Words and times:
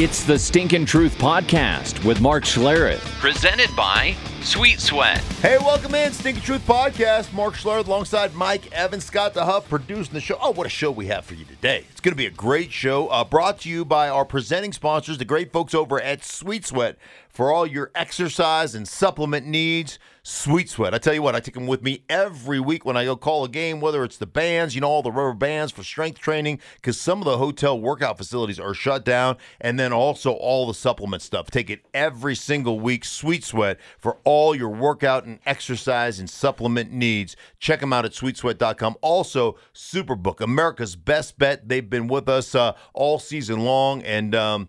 It's 0.00 0.22
the 0.22 0.38
Stinkin' 0.38 0.86
Truth 0.86 1.18
Podcast 1.18 2.04
with 2.04 2.20
Mark 2.20 2.44
Schlereth. 2.44 3.00
Presented 3.18 3.74
by 3.74 4.14
Sweet 4.42 4.78
Sweat. 4.78 5.18
Hey, 5.42 5.58
welcome 5.58 5.92
in, 5.96 6.12
Stinkin' 6.12 6.40
Truth 6.40 6.64
Podcast. 6.68 7.32
Mark 7.32 7.54
Schlereth 7.54 7.88
alongside 7.88 8.32
Mike 8.32 8.70
Evans, 8.70 9.04
Scott 9.04 9.34
the 9.34 9.44
Huff 9.44 9.68
producing 9.68 10.14
the 10.14 10.20
show. 10.20 10.38
Oh, 10.40 10.52
what 10.52 10.68
a 10.68 10.70
show 10.70 10.92
we 10.92 11.08
have 11.08 11.24
for 11.24 11.34
you 11.34 11.44
today. 11.44 11.84
It's 11.90 12.00
going 12.00 12.12
to 12.12 12.16
be 12.16 12.26
a 12.26 12.30
great 12.30 12.70
show 12.70 13.08
uh, 13.08 13.24
brought 13.24 13.58
to 13.62 13.68
you 13.68 13.84
by 13.84 14.08
our 14.08 14.24
presenting 14.24 14.72
sponsors, 14.72 15.18
the 15.18 15.24
great 15.24 15.52
folks 15.52 15.74
over 15.74 16.00
at 16.00 16.24
Sweet 16.24 16.64
Sweat. 16.64 16.96
For 17.28 17.52
all 17.52 17.66
your 17.66 17.90
exercise 17.94 18.74
and 18.74 18.88
supplement 18.88 19.46
needs, 19.46 19.98
Sweet 20.30 20.68
Sweat. 20.68 20.92
I 20.92 20.98
tell 20.98 21.14
you 21.14 21.22
what, 21.22 21.34
I 21.34 21.40
take 21.40 21.54
them 21.54 21.66
with 21.66 21.82
me 21.82 22.04
every 22.08 22.60
week 22.60 22.84
when 22.84 22.98
I 22.98 23.06
go 23.06 23.16
call 23.16 23.44
a 23.44 23.48
game, 23.48 23.80
whether 23.80 24.04
it's 24.04 24.18
the 24.18 24.26
bands, 24.26 24.74
you 24.74 24.82
know, 24.82 24.88
all 24.88 25.02
the 25.02 25.10
rubber 25.10 25.32
bands 25.32 25.72
for 25.72 25.82
strength 25.82 26.18
training, 26.18 26.60
because 26.76 27.00
some 27.00 27.20
of 27.20 27.24
the 27.24 27.38
hotel 27.38 27.80
workout 27.80 28.18
facilities 28.18 28.60
are 28.60 28.74
shut 28.74 29.06
down, 29.06 29.38
and 29.58 29.78
then 29.78 29.90
also 29.90 30.32
all 30.32 30.66
the 30.66 30.74
supplement 30.74 31.22
stuff. 31.22 31.50
Take 31.50 31.70
it 31.70 31.80
every 31.94 32.34
single 32.34 32.78
week, 32.78 33.06
Sweet 33.06 33.42
Sweat, 33.42 33.78
for 33.98 34.18
all 34.24 34.54
your 34.54 34.68
workout 34.68 35.24
and 35.24 35.38
exercise 35.46 36.18
and 36.18 36.28
supplement 36.28 36.92
needs. 36.92 37.34
Check 37.58 37.80
them 37.80 37.94
out 37.94 38.04
at 38.04 38.12
sweetsweat.com. 38.12 38.96
Also, 39.00 39.56
Superbook, 39.74 40.42
America's 40.42 40.94
best 40.94 41.38
bet. 41.38 41.70
They've 41.70 41.88
been 41.88 42.06
with 42.06 42.28
us 42.28 42.54
uh, 42.54 42.74
all 42.92 43.18
season 43.18 43.60
long, 43.60 44.02
and 44.02 44.34
um, 44.34 44.68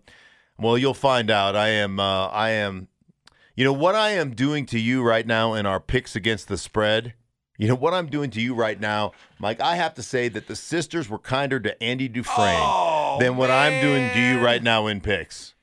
well, 0.59 0.77
you'll 0.77 0.94
find 0.94 1.30
out. 1.31 1.55
I 1.55 1.70
am, 1.70 1.99
uh, 1.99 2.27
I 2.27 2.49
am, 2.52 2.88
you 3.55 3.63
know, 3.63 3.73
what 3.73 3.95
I 3.95 4.12
am 4.12 4.31
doing 4.36 4.66
to 4.68 4.80
you 4.80 5.02
right 5.04 5.26
now 5.26 5.54
in 5.54 5.66
our 5.66 5.80
picks 5.80 6.16
against 6.16 6.48
the 6.48 6.58
spread. 6.58 7.13
You 7.58 7.68
know 7.68 7.76
what 7.76 7.94
I'm 7.94 8.08
doing 8.08 8.30
to 8.32 8.41
you 8.41 8.54
right 8.55 8.80
now, 8.80 9.12
Mike. 9.38 9.59
I 9.59 9.76
have 9.76 9.94
to 9.95 10.04
say 10.04 10.30
that 10.30 10.48
the 10.48 10.55
sisters 10.55 11.09
were 11.09 11.20
kinder 11.20 11.59
to 11.59 11.84
Andy 11.84 12.08
Dufresne 12.08 13.20
than 13.20 13.35
what 13.35 13.52
I'm 13.52 13.82
doing 13.82 14.09
to 14.13 14.20
you 14.20 14.40
right 14.40 14.63
now 14.63 14.88
in 14.88 15.02
picks. 15.02 15.55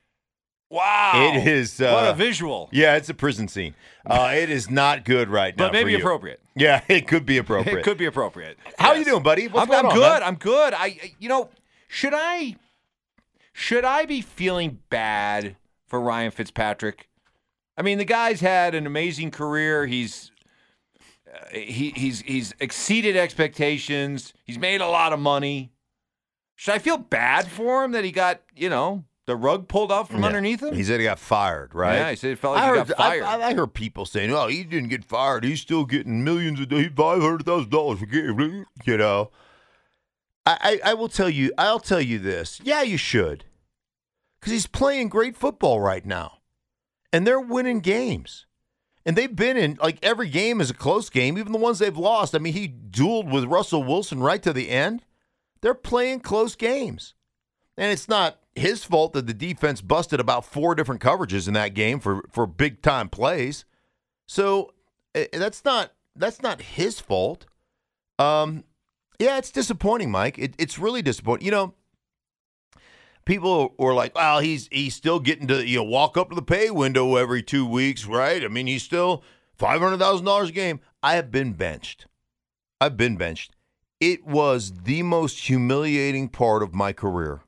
Wow. 0.69 1.13
It 1.35 1.47
is 1.47 1.81
uh, 1.81 1.93
what 1.93 2.11
a 2.11 2.15
visual. 2.15 2.69
Yeah, 2.73 2.97
it's 2.97 3.09
a 3.09 3.15
prison 3.15 3.49
scene. 3.49 3.75
Uh, 4.05 4.33
it 4.37 4.51
is 4.51 4.69
not 4.69 5.05
good 5.05 5.29
right 5.29 5.57
now. 5.57 5.67
But 5.67 5.73
maybe 5.73 5.95
appropriate. 5.95 6.41
Yeah, 6.55 6.83
it 6.89 7.07
could 7.09 7.25
be 7.25 7.39
appropriate. 7.39 7.79
It 7.79 7.83
could 7.85 7.97
be 7.99 8.07
appropriate. 8.07 8.59
How 8.79 8.91
Yes. 8.93 8.99
you 8.99 9.13
doing, 9.13 9.23
buddy? 9.23 9.49
What's 9.49 9.63
I'm, 9.63 9.69
going 9.69 9.87
I'm 9.87 9.91
on, 9.93 9.95
good. 9.95 10.21
man? 10.21 10.23
I'm 10.23 10.35
good. 10.35 10.75
I 10.75 11.13
you 11.19 11.29
know, 11.29 11.49
should 11.89 12.13
I 12.15 12.57
should 13.59 13.87
I 13.87 14.05
be 14.05 14.21
feeling 14.21 14.81
bad 14.91 15.57
for 15.87 15.99
Ryan 15.99 16.31
Fitzpatrick? 16.31 17.09
I 17.77 17.81
mean, 17.83 17.97
the 17.97 18.05
guy's 18.05 18.41
had 18.41 18.75
an 18.75 18.87
amazing 18.87 19.31
career. 19.31 19.87
He's 19.87 20.31
uh, 21.33 21.39
he 21.53 21.91
he's 21.97 22.21
he's 22.21 22.55
exceeded 22.61 23.17
expectations. 23.17 24.35
He's 24.45 24.59
made 24.59 24.81
a 24.83 24.87
lot 24.89 25.13
of 25.15 25.19
money. 25.19 25.73
Should 26.55 26.75
I 26.75 26.79
feel 26.79 26.99
bad 26.99 27.49
for 27.49 27.83
him 27.85 27.93
that 27.93 28.05
he 28.05 28.13
got, 28.13 28.41
you 28.55 28.69
know, 28.71 29.05
the 29.27 29.37
rug 29.37 29.69
pulled 29.69 29.91
out 29.93 30.09
from 30.09 30.21
Yeah. 30.21 30.27
underneath 30.29 30.63
him? 30.63 30.75
He 30.75 30.85
said 30.85 31.01
he 31.01 31.05
got 31.05 31.19
fired, 31.19 31.75
right? 31.75 31.95
Yeah, 31.97 32.11
he 32.11 32.17
said 32.17 32.31
it 32.33 32.39
felt 32.39 32.55
like 32.57 32.63
I 32.63 32.67
he 32.73 32.79
heard, 32.79 32.89
got 32.89 32.97
fired. 32.99 33.23
I, 33.25 33.49
I 33.49 33.55
heard 33.55 33.73
people 33.75 34.05
saying, 34.07 34.33
"Oh, 34.33 34.49
he 34.49 34.65
didn't 34.65 34.89
get 34.91 35.05
fired. 35.05 35.45
He's 35.45 35.61
still 35.63 35.85
getting 35.87 36.23
millions 36.25 36.61
a 36.61 36.67
day, 36.67 36.89
five 36.89 37.21
hundred 37.23 37.45
thousand 37.47 37.71
dollars 37.71 38.03
a 38.03 38.07
game." 38.07 38.67
You 38.85 38.97
know, 38.99 39.31
I, 40.47 40.81
I 40.85 40.91
I 40.91 40.95
will 40.95 41.09
tell 41.09 41.29
you. 41.29 41.53
I'll 41.59 41.81
tell 41.81 42.01
you 42.01 42.19
this. 42.19 42.61
Yeah, 42.63 42.83
you 42.83 42.97
should, 42.97 43.45
because 44.41 44.53
he's 44.53 44.67
playing 44.67 45.09
great 45.09 45.37
football 45.37 45.81
right 45.81 46.07
now, 46.07 46.39
and 47.13 47.27
they're 47.27 47.41
winning 47.41 47.81
games, 47.81 48.47
and 49.05 49.17
they've 49.17 49.35
been 49.35 49.57
in 49.57 49.79
like 49.83 49.99
every 50.03 50.29
game 50.29 50.61
is 50.61 50.71
a 50.71 50.75
close 50.75 51.11
game, 51.11 51.37
even 51.37 51.53
the 51.53 51.59
ones 51.59 51.79
they've 51.81 51.97
lost. 51.97 52.35
I 52.35 52.39
mean, 52.39 52.53
he 52.53 52.69
dueled 52.69 53.31
with 53.31 53.45
Russell 53.45 53.83
Wilson 53.83 54.21
right 54.21 54.43
to 54.43 54.53
the 54.53 54.71
end. 54.71 55.03
They're 55.61 55.75
playing 55.75 56.21
close 56.21 56.55
games. 56.55 57.15
And 57.77 57.93
it's 57.93 58.09
not 58.09 58.39
his 58.55 58.85
fault 58.85 59.13
that 59.13 59.27
the 59.27 59.35
defense 59.35 59.81
busted 59.81 60.19
about 60.19 60.47
four 60.47 60.75
different 60.75 61.03
coverages 61.03 61.47
in 61.47 61.55
that 61.55 61.75
game 61.75 62.01
for, 62.01 62.23
for 62.31 62.47
big 62.47 62.83
time 62.83 63.09
plays. 63.09 63.65
So 64.27 64.73
eh, 65.15 65.27
that's 65.33 65.65
not 65.65 65.93
that's 66.15 66.41
not 66.41 66.63
his 66.63 67.01
fault. 67.01 67.47
Um, 68.19 68.65
yeah, 69.19 69.39
it's 69.39 69.51
disappointing, 69.51 70.11
Mike. 70.11 70.39
It, 70.39 70.55
it's 70.59 70.79
really 70.79 71.03
disappointing. 71.03 71.47
You 71.47 71.53
know, 71.53 71.75
people 73.25 73.75
were 73.79 73.95
like, 73.95 74.15
"Well, 74.15 74.41
he's 74.41 74.69
he's 74.73 74.95
still 74.95 75.21
getting 75.21 75.47
to 75.49 75.67
you 75.67 75.79
know 75.79 75.85
walk 75.85 76.17
up 76.17 76.31
to 76.31 76.35
the 76.35 76.43
pay 76.43 76.71
window 76.71 77.17
every 77.17 77.43
two 77.43 77.67
weeks, 77.67 78.07
right? 78.07 78.43
I 78.43 78.49
mean, 78.49 78.67
he's 78.67 78.83
still 78.83 79.23
five 79.55 79.81
hundred 79.81 79.99
thousand 79.99 80.27
dollars 80.27 80.51
a 80.51 80.53
game." 80.53 80.81
I 81.03 81.15
have 81.15 81.31
been 81.31 81.53
benched. 81.53 82.07
I've 82.81 82.97
been 82.97 83.17
benched. 83.17 83.55
It 84.01 84.27
was 84.27 84.73
the 84.83 85.03
most 85.03 85.47
humiliating 85.47 86.29
part 86.29 86.63
of 86.63 86.75
my 86.75 86.93
career 86.93 87.43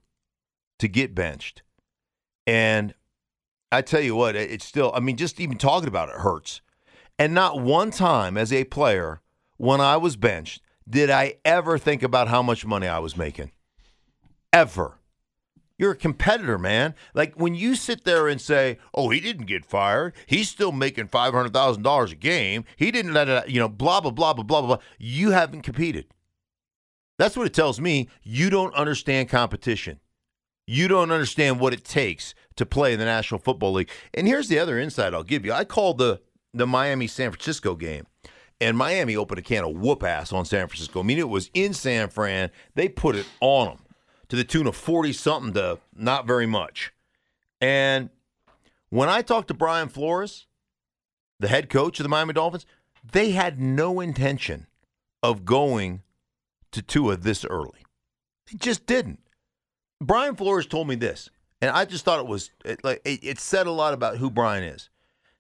to 0.78 0.89
get 0.89 1.15
benched. 1.15 1.62
And 2.47 2.95
I 3.71 3.83
tell 3.83 4.01
you 4.01 4.15
what, 4.15 4.37
it's 4.37 4.65
still, 4.65 4.93
I 4.95 5.01
mean, 5.01 5.17
just 5.17 5.41
even 5.41 5.59
talking 5.59 5.89
about 5.89 6.09
it 6.09 6.17
hurts. 6.17 6.62
And 7.19 7.34
not 7.34 7.61
one 7.61 7.91
time 7.91 8.39
as 8.39 8.53
a 8.53 8.65
player, 8.65 9.21
when 9.57 9.81
I 9.81 9.97
was 9.97 10.17
benched, 10.17 10.62
did 10.88 11.10
I 11.10 11.34
ever 11.44 11.78
think 11.78 12.03
about 12.03 12.28
how 12.28 12.43
much 12.43 12.65
money 12.65 12.87
I 12.87 12.99
was 12.99 13.16
making. 13.16 13.53
Ever. 14.53 14.99
You're 15.78 15.93
a 15.93 15.97
competitor, 15.97 16.59
man. 16.59 16.94
Like 17.15 17.34
when 17.37 17.54
you 17.54 17.76
sit 17.76 18.04
there 18.04 18.26
and 18.26 18.41
say, 18.41 18.78
"Oh, 18.94 19.10
he 19.10 19.21
didn't 19.21 19.47
get 19.47 19.65
fired. 19.65 20.15
He's 20.27 20.48
still 20.48 20.72
making 20.72 21.09
five 21.09 21.32
hundred 21.32 21.53
thousand 21.53 21.84
dollars 21.84 22.10
a 22.10 22.16
game. 22.16 22.65
He 22.77 22.91
didn't 22.91 23.15
let 23.15 23.28
it," 23.28 23.48
you 23.48 23.60
know, 23.60 23.69
blah 23.69 24.00
blah 24.00 24.10
blah 24.10 24.32
blah 24.32 24.44
blah 24.44 24.62
blah. 24.62 24.78
You 24.98 25.31
haven't 25.31 25.62
competed. 25.62 26.06
That's 27.16 27.37
what 27.37 27.47
it 27.47 27.54
tells 27.54 27.81
me. 27.81 28.09
You 28.22 28.50
don't 28.50 28.75
understand 28.75 29.28
competition. 29.28 30.00
You 30.66 30.88
don't 30.88 31.10
understand 31.10 31.60
what 31.60 31.72
it 31.72 31.84
takes 31.84 32.34
to 32.56 32.66
play 32.66 32.93
in 32.93 32.98
the 32.98 33.04
National 33.04 33.41
Football 33.41 33.72
League. 33.72 33.91
And 34.12 34.27
here's 34.27 34.48
the 34.48 34.59
other 34.59 34.78
insight 34.78 35.15
I'll 35.15 35.22
give 35.22 35.44
you. 35.44 35.53
I 35.53 35.65
called 35.65 35.98
the 35.98 36.21
the 36.53 36.66
Miami 36.66 37.06
San 37.06 37.31
Francisco 37.31 37.75
game, 37.75 38.06
and 38.61 38.77
Miami 38.77 39.17
opened 39.17 39.39
a 39.39 39.43
can 39.43 39.65
of 39.65 39.77
whoop 39.77 40.03
ass 40.03 40.33
on 40.33 40.45
San 40.45 40.67
Francisco. 40.67 41.01
I 41.01 41.03
mean, 41.03 41.19
it 41.19 41.29
was 41.29 41.51
in 41.55 41.73
San 41.75 42.09
Fran. 42.09 42.51
They 42.75 42.89
put 42.89 43.17
it 43.17 43.27
on 43.41 43.69
them 43.69 43.79
to 44.29 44.37
the 44.37 44.45
tune 44.45 44.67
of 44.67 44.77
40 44.77 45.13
something 45.13 45.53
to 45.55 45.79
not 45.95 46.27
very 46.27 46.47
much. 46.47 46.93
And 47.61 48.11
when 48.91 49.09
I 49.09 49.23
talked 49.23 49.49
to 49.49 49.55
Brian 49.55 49.89
Flores, 49.89 50.47
the 51.41 51.49
head 51.49 51.71
coach 51.71 51.99
of 52.01 52.05
the 52.05 52.09
Miami 52.09 52.33
Dolphins, 52.33 52.67
they 53.13 53.31
had 53.31 53.61
no 53.61 54.01
intention 54.01 54.67
of 55.23 55.45
going 55.45 56.03
to 56.73 56.83
Tua 56.83 57.17
this 57.17 57.45
early. 57.45 57.85
They 58.51 58.59
just 58.59 58.87
didn't. 58.87 59.21
Brian 60.01 60.37
Flores 60.37 60.67
told 60.67 60.89
me 60.89 60.95
this, 60.95 61.31
and 61.61 61.71
I 61.71 61.85
just 61.85 62.05
thought 62.05 62.21
it 62.21 62.27
was 62.27 62.51
it, 62.65 62.85
like 62.85 63.01
it, 63.05 63.21
it 63.23 63.39
said 63.39 63.67
a 63.67 63.73
lot 63.73 63.95
about 63.95 64.19
who 64.19 64.31
Brian 64.31 64.63
is. 64.63 64.91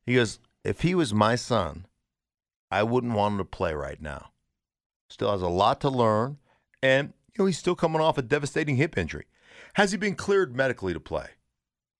He 0.04 0.14
goes, 0.14 0.40
"If 0.64 0.80
he 0.80 0.94
was 0.94 1.14
my 1.14 1.36
son, 1.36 1.86
I 2.70 2.82
wouldn't 2.82 3.14
want 3.14 3.32
him 3.32 3.38
to 3.38 3.44
play 3.44 3.74
right 3.74 4.00
now. 4.00 4.30
Still 5.08 5.32
has 5.32 5.42
a 5.42 5.48
lot 5.48 5.80
to 5.80 5.88
learn, 5.88 6.38
and 6.82 7.12
you 7.28 7.42
know 7.42 7.46
he's 7.46 7.58
still 7.58 7.74
coming 7.74 8.00
off 8.00 8.18
a 8.18 8.22
devastating 8.22 8.76
hip 8.76 8.98
injury. 8.98 9.26
Has 9.74 9.92
he 9.92 9.98
been 9.98 10.14
cleared 10.14 10.54
medically 10.54 10.92
to 10.92 11.00
play? 11.00 11.28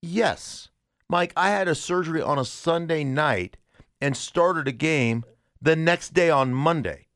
Yes, 0.02 0.68
Mike. 1.08 1.32
I 1.36 1.50
had 1.50 1.68
a 1.68 1.74
surgery 1.74 2.20
on 2.20 2.38
a 2.38 2.44
Sunday 2.44 3.04
night 3.04 3.56
and 4.00 4.16
started 4.16 4.68
a 4.68 4.72
game 4.72 5.24
the 5.60 5.76
next 5.76 6.14
day 6.14 6.30
on 6.30 6.54
Monday. 6.54 7.06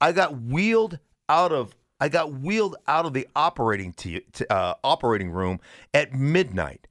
I 0.00 0.12
got 0.12 0.42
wheeled 0.42 0.98
out 1.28 1.52
of 1.52 1.76
I 2.00 2.08
got 2.08 2.32
wheeled 2.32 2.76
out 2.86 3.06
of 3.06 3.12
the 3.12 3.28
operating 3.36 3.92
t- 3.92 4.20
t- 4.32 4.46
uh, 4.50 4.74
operating 4.82 5.30
room 5.30 5.60
at 5.92 6.12
midnight. 6.12 6.88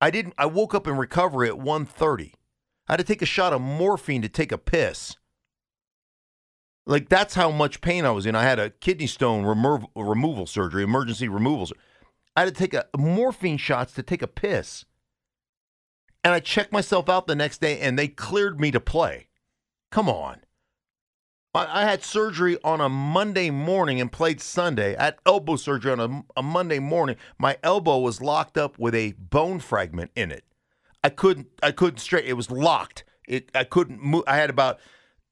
I 0.00 0.10
didn't. 0.10 0.34
I 0.36 0.46
woke 0.46 0.74
up 0.74 0.86
in 0.86 0.96
recovery 0.96 1.48
at 1.48 1.54
1.30. 1.54 2.32
I 2.86 2.92
had 2.92 2.96
to 2.98 3.04
take 3.04 3.22
a 3.22 3.26
shot 3.26 3.52
of 3.52 3.62
morphine 3.62 4.20
to 4.22 4.28
take 4.28 4.52
a 4.52 4.58
piss. 4.58 5.16
Like 6.86 7.08
that's 7.08 7.34
how 7.34 7.50
much 7.50 7.80
pain 7.80 8.04
I 8.04 8.10
was 8.10 8.26
in. 8.26 8.34
I 8.34 8.42
had 8.42 8.58
a 8.58 8.70
kidney 8.70 9.06
stone 9.06 9.44
remov- 9.44 9.88
removal 9.96 10.46
surgery, 10.46 10.82
emergency 10.82 11.28
removals. 11.28 11.72
I 12.36 12.40
had 12.40 12.54
to 12.54 12.58
take 12.58 12.74
a 12.74 12.86
morphine 12.96 13.56
shots 13.56 13.92
to 13.94 14.02
take 14.02 14.22
a 14.22 14.26
piss. 14.26 14.84
And 16.22 16.32
I 16.34 16.40
checked 16.40 16.72
myself 16.72 17.08
out 17.08 17.26
the 17.26 17.34
next 17.34 17.60
day, 17.60 17.80
and 17.80 17.98
they 17.98 18.08
cleared 18.08 18.58
me 18.58 18.70
to 18.70 18.80
play. 18.80 19.28
Come 19.90 20.08
on. 20.08 20.40
I, 21.54 21.82
I 21.82 21.84
had 21.84 22.02
surgery 22.02 22.58
on 22.64 22.80
a 22.80 22.88
Monday 22.88 23.50
morning 23.50 24.00
and 24.00 24.10
played 24.10 24.40
Sunday. 24.40 24.96
I 24.96 25.04
had 25.04 25.16
elbow 25.26 25.56
surgery 25.56 25.92
on 25.92 26.00
a, 26.00 26.24
a 26.36 26.42
Monday 26.42 26.78
morning. 26.78 27.16
My 27.38 27.58
elbow 27.62 27.98
was 27.98 28.22
locked 28.22 28.58
up 28.58 28.78
with 28.78 28.94
a 28.94 29.12
bone 29.12 29.60
fragment 29.60 30.10
in 30.16 30.32
it. 30.32 30.44
I 31.02 31.10
couldn't. 31.10 31.48
I 31.62 31.70
couldn't 31.70 31.98
straight. 31.98 32.24
It 32.24 32.32
was 32.32 32.50
locked. 32.50 33.04
It. 33.28 33.50
I 33.54 33.64
couldn't 33.64 34.02
move. 34.02 34.24
I 34.26 34.36
had 34.36 34.48
about 34.48 34.80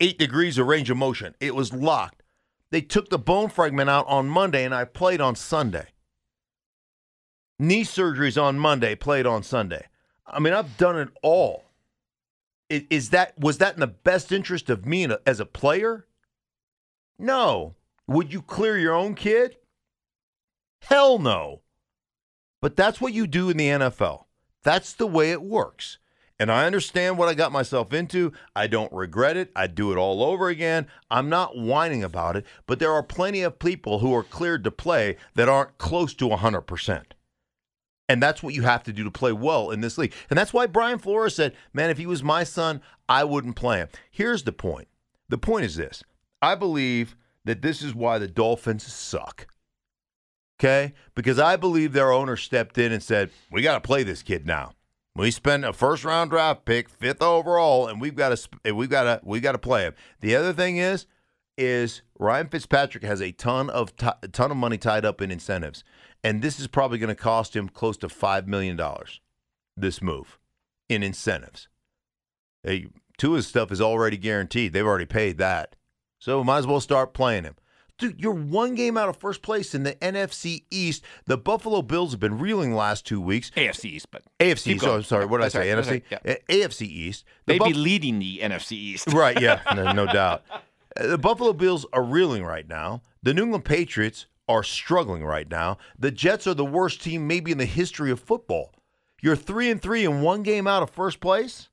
eight 0.01 0.19
degrees 0.19 0.59
of 0.59 0.67
range 0.67 0.91
of 0.91 0.97
motion. 0.97 1.35
It 1.41 1.55
was 1.55 1.73
locked. 1.73 2.23
They 2.71 2.81
took 2.81 3.11
the 3.11 3.19
bone 3.19 3.51
fragment 3.51 3.91
out 3.91 4.07
on 4.09 4.29
Monday, 4.29 4.65
and 4.65 4.75
I 4.75 4.85
played 4.85 5.21
on 5.21 5.37
Sunday. 5.37 5.89
Knee 7.59 7.85
surgeries 7.85 8.43
on 8.43 8.59
Monday, 8.59 8.95
played 8.95 9.27
on 9.27 9.43
Sunday. 9.43 9.87
I 10.27 10.41
mean, 10.41 10.55
I've 10.55 10.77
done 10.79 10.99
it 10.99 11.09
all. 11.23 11.65
Is 12.71 13.11
that 13.11 13.39
was 13.39 13.59
that 13.59 13.75
in 13.75 13.81
the 13.81 13.87
best 13.87 14.33
interest 14.33 14.71
of 14.71 14.87
me 14.87 15.07
as 15.27 15.41
a 15.41 15.45
player? 15.45 16.07
No. 17.19 17.75
Would 18.07 18.33
you 18.33 18.41
clear 18.41 18.79
your 18.79 18.95
own 18.95 19.15
kid? 19.15 19.59
Hell 20.81 21.19
no. 21.19 21.61
But 22.63 22.77
that's 22.77 23.01
what 23.01 23.13
you 23.13 23.27
do 23.27 23.51
in 23.51 23.59
the 23.59 23.69
NFL. 23.69 24.25
That's 24.63 24.95
the 24.95 25.07
way 25.07 25.33
it 25.33 25.43
works. 25.43 25.99
And 26.39 26.51
I 26.51 26.67
understand 26.67 27.19
what 27.19 27.29
I 27.29 27.35
got 27.35 27.53
myself 27.53 27.93
into. 27.93 28.33
I 28.57 28.67
don't 28.67 28.93
regret 28.93 29.37
it. 29.37 29.53
I'd 29.55 29.75
do 29.75 29.93
it 29.93 29.97
all 29.97 30.23
over 30.23 30.49
again. 30.49 30.87
I'm 31.11 31.29
not 31.29 31.57
whining 31.57 32.03
about 32.03 32.37
it, 32.37 32.47
but 32.67 32.79
there 32.79 32.93
are 32.93 33.03
plenty 33.03 33.43
of 33.43 33.59
people 33.59 34.01
who 34.01 34.15
are 34.15 34.25
cleared 34.25 34.65
to 34.65 34.71
play 34.71 35.17
that 35.35 35.49
aren't 35.49 35.79
close 35.79 36.15
to 36.15 36.29
100%. 36.29 37.03
And 38.09 38.23
that's 38.23 38.43
what 38.43 38.55
you 38.55 38.63
have 38.63 38.83
to 38.85 38.93
do 38.93 39.05
to 39.05 39.11
play 39.11 39.33
well 39.33 39.71
in 39.71 39.81
this 39.81 39.97
league. 39.97 40.13
And 40.29 40.39
that's 40.39 40.53
why 40.53 40.67
Brian 40.67 40.99
Flores 40.99 41.37
said, 41.37 41.55
man, 41.73 41.91
if 41.91 41.99
he 41.99 42.07
was 42.07 42.23
my 42.23 42.45
son, 42.45 42.83
I 43.09 43.25
wouldn't 43.25 43.57
play 43.57 43.79
him. 43.79 43.89
Here's 44.11 44.43
the 44.43 44.53
point 44.53 44.89
the 45.29 45.39
point 45.39 45.65
is 45.65 45.77
this 45.77 46.03
I 46.43 46.55
believe 46.55 47.17
that 47.45 47.63
this 47.63 47.83
is 47.83 47.95
why 47.95 48.19
the 48.19 48.29
Dolphins 48.29 48.91
suck. 48.93 49.47
Okay? 50.61 50.95
Because 51.15 51.39
I 51.39 51.57
believe 51.57 51.93
their 51.93 52.13
owner 52.13 52.37
stepped 52.37 52.79
in 52.79 52.93
and 52.93 53.03
said, 53.03 53.31
we 53.51 53.63
got 53.63 53.75
to 53.75 53.81
play 53.81 54.03
this 54.03 54.23
kid 54.23 54.47
now. 54.47 54.73
We 55.15 55.31
spent 55.31 55.65
a 55.65 55.73
first 55.73 56.05
round 56.05 56.31
draft 56.31 56.65
pick, 56.65 56.89
fifth 56.89 57.23
overall, 57.23 57.87
and 57.87 58.01
we've 58.01 58.15
got 58.15 58.37
to 58.37 58.75
we've 58.75 58.89
got 58.89 59.05
to 59.05 59.21
we 59.25 59.41
got 59.41 59.53
to 59.53 59.59
play 59.59 59.83
him. 59.83 59.95
The 60.21 60.35
other 60.35 60.53
thing 60.53 60.79
is, 60.79 61.07
is 61.59 62.03
Ryan 62.19 62.49
Fitzpatrick 62.49 63.05
has 63.05 63.21
a 63.21 63.33
ton 63.33 63.69
of 63.69 63.95
t- 63.97 64.09
ton 64.33 64.51
of 64.51 64.57
money 64.57 64.79
tied 64.79 65.05
up 65.05 65.21
in 65.21 65.31
incentives, 65.31 65.85
and 66.25 66.41
this 66.41 66.59
is 66.59 66.67
probably 66.67 66.99
going 66.99 67.09
to 67.09 67.15
cost 67.15 67.55
him 67.55 67.69
close 67.69 67.99
to 67.99 68.09
five 68.09 68.49
million 68.49 68.77
dollars. 68.77 69.21
This 69.77 70.01
move 70.01 70.39
in 70.89 71.03
incentives. 71.03 71.69
Hey, 72.63 72.87
Tua's 73.19 73.47
stuff 73.47 73.71
is 73.71 73.81
already 73.81 74.17
guaranteed. 74.17 74.73
They've 74.73 74.87
already 74.87 75.07
paid 75.07 75.37
that, 75.39 75.77
so 76.19 76.43
might 76.43 76.59
as 76.59 76.67
well 76.67 76.81
start 76.81 77.13
playing 77.13 77.45
him. 77.45 77.57
Dude, 78.03 78.21
you're 78.21 78.33
one 78.35 78.75
game 78.75 78.97
out 78.97 79.09
of 79.09 79.17
first 79.17 79.43
place 79.43 79.77
in 79.77 79.85
the 79.85 79.95
NFC 79.95 80.65
East. 80.73 81.05
The 81.27 81.39
Buffalo 81.39 81.83
Bills 81.83 82.11
have 82.11 82.19
been 82.19 82.37
reeling 82.37 82.75
last 82.75 83.07
two 83.07 83.21
weeks. 83.21 83.53
AFC 83.57 83.85
East, 83.85 84.11
but 84.11 84.23
AFC 84.41 84.77
going. 84.77 84.97
I'm 84.97 85.03
sorry. 85.05 85.25
What 85.25 85.39
did 85.39 85.45
I 85.45 85.49
say? 85.51 85.73
right, 85.73 85.85
NFC. 85.85 85.91
right, 86.11 86.21
yeah. 86.25 86.37
AFC 86.49 86.83
East. 86.83 87.25
The 87.47 87.53
they'd 87.53 87.59
Buff- 87.61 87.69
be 87.69 87.75
leading 87.75 88.19
the 88.19 88.41
NFC 88.41 88.73
East. 88.73 89.07
right. 89.13 89.41
Yeah. 89.41 89.61
No, 89.73 89.93
no 89.93 90.07
doubt. 90.13 90.43
The 90.97 91.17
Buffalo 91.17 91.53
Bills 91.53 91.87
are 91.93 92.03
reeling 92.03 92.43
right 92.43 92.69
now. 92.69 93.03
The 93.23 93.33
New 93.33 93.45
England 93.45 93.65
Patriots 93.65 94.27
are 94.49 94.65
struggling 94.65 95.25
right 95.25 95.49
now. 95.49 95.79
The 95.97 96.11
Jets 96.11 96.49
are 96.49 96.55
the 96.55 96.65
worst 96.65 97.03
team 97.03 97.29
maybe 97.29 97.53
in 97.53 97.59
the 97.59 97.67
history 97.67 98.11
of 98.11 98.19
football. 98.19 98.75
You're 99.21 99.37
three 99.37 99.71
and 99.71 99.81
three 99.81 100.05
in 100.05 100.23
one 100.23 100.43
game 100.43 100.67
out 100.67 100.83
of 100.83 100.91
first 100.91 101.21
place, 101.21 101.69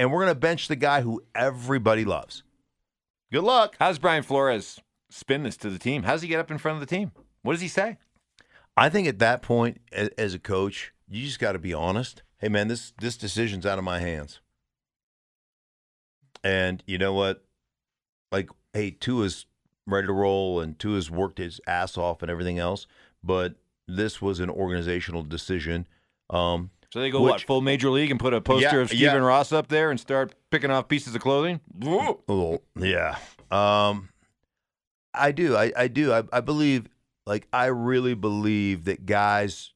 and 0.00 0.10
we're 0.10 0.24
going 0.24 0.34
to 0.34 0.40
bench 0.40 0.66
the 0.66 0.74
guy 0.74 1.02
who 1.02 1.22
everybody 1.32 2.04
loves. 2.04 2.42
Good 3.30 3.44
luck. 3.44 3.76
How's 3.78 4.00
Brian 4.00 4.24
Flores 4.24 4.80
spin 5.14 5.44
this 5.44 5.56
to 5.58 5.70
the 5.70 5.78
team? 5.78 6.02
How 6.02 6.12
does 6.12 6.22
he 6.22 6.28
get 6.28 6.40
up 6.40 6.50
in 6.50 6.58
front 6.58 6.76
of 6.76 6.80
the 6.80 6.92
team? 6.94 7.12
What 7.42 7.52
does 7.52 7.60
he 7.60 7.68
say? 7.68 7.98
I 8.76 8.88
think 8.88 9.06
at 9.06 9.20
that 9.20 9.42
point, 9.42 9.80
as 10.18 10.34
a 10.34 10.38
coach, 10.38 10.92
you 11.08 11.24
just 11.24 11.38
got 11.38 11.52
to 11.52 11.58
be 11.60 11.72
honest. 11.72 12.22
Hey, 12.38 12.48
man, 12.48 12.68
this 12.68 12.92
this 13.00 13.16
decision's 13.16 13.64
out 13.64 13.78
of 13.78 13.84
my 13.84 14.00
hands. 14.00 14.40
And 16.42 16.82
you 16.86 16.98
know 16.98 17.12
what? 17.14 17.44
Like, 18.32 18.50
hey, 18.72 18.90
Tua's 18.90 19.46
ready 19.86 20.06
to 20.08 20.12
roll, 20.12 20.60
and 20.60 20.78
Tua's 20.78 21.10
worked 21.10 21.38
his 21.38 21.60
ass 21.66 21.96
off 21.96 22.20
and 22.22 22.30
everything 22.30 22.58
else. 22.58 22.86
But 23.22 23.54
this 23.86 24.20
was 24.20 24.40
an 24.40 24.50
organizational 24.50 25.22
decision. 25.22 25.86
Um, 26.30 26.70
So 26.92 27.00
they 27.00 27.10
go 27.10 27.20
what 27.20 27.40
full 27.42 27.60
major 27.60 27.90
league 27.90 28.10
and 28.10 28.18
put 28.18 28.34
a 28.34 28.40
poster 28.40 28.76
Yeah, 28.76 28.82
of 28.82 28.88
Stephen 28.88 29.04
yeah. 29.22 29.28
Ross 29.28 29.52
up 29.52 29.68
there 29.68 29.90
and 29.90 30.00
start 30.00 30.34
picking 30.50 30.70
off 30.70 30.88
pieces 30.88 31.14
of 31.14 31.20
clothing. 31.20 31.60
Whoa. 31.80 32.20
Oh, 32.28 32.60
yeah. 32.78 33.16
Um, 33.50 34.08
I 35.14 35.32
do. 35.32 35.56
I, 35.56 35.72
I 35.76 35.88
do. 35.88 36.12
I, 36.12 36.24
I 36.32 36.40
believe, 36.40 36.88
like, 37.26 37.46
I 37.52 37.66
really 37.66 38.14
believe 38.14 38.84
that 38.84 39.06
guys, 39.06 39.72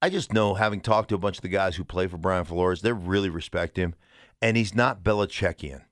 I 0.00 0.08
just 0.10 0.32
know, 0.32 0.54
having 0.54 0.80
talked 0.80 1.10
to 1.10 1.14
a 1.14 1.18
bunch 1.18 1.38
of 1.38 1.42
the 1.42 1.48
guys 1.48 1.76
who 1.76 1.84
play 1.84 2.06
for 2.06 2.16
Brian 2.16 2.44
Flores, 2.44 2.82
they 2.82 2.92
really 2.92 3.30
respect 3.30 3.76
him. 3.76 3.94
And 4.42 4.56
he's 4.56 4.74
not 4.74 5.02
Belichickian. 5.02 5.82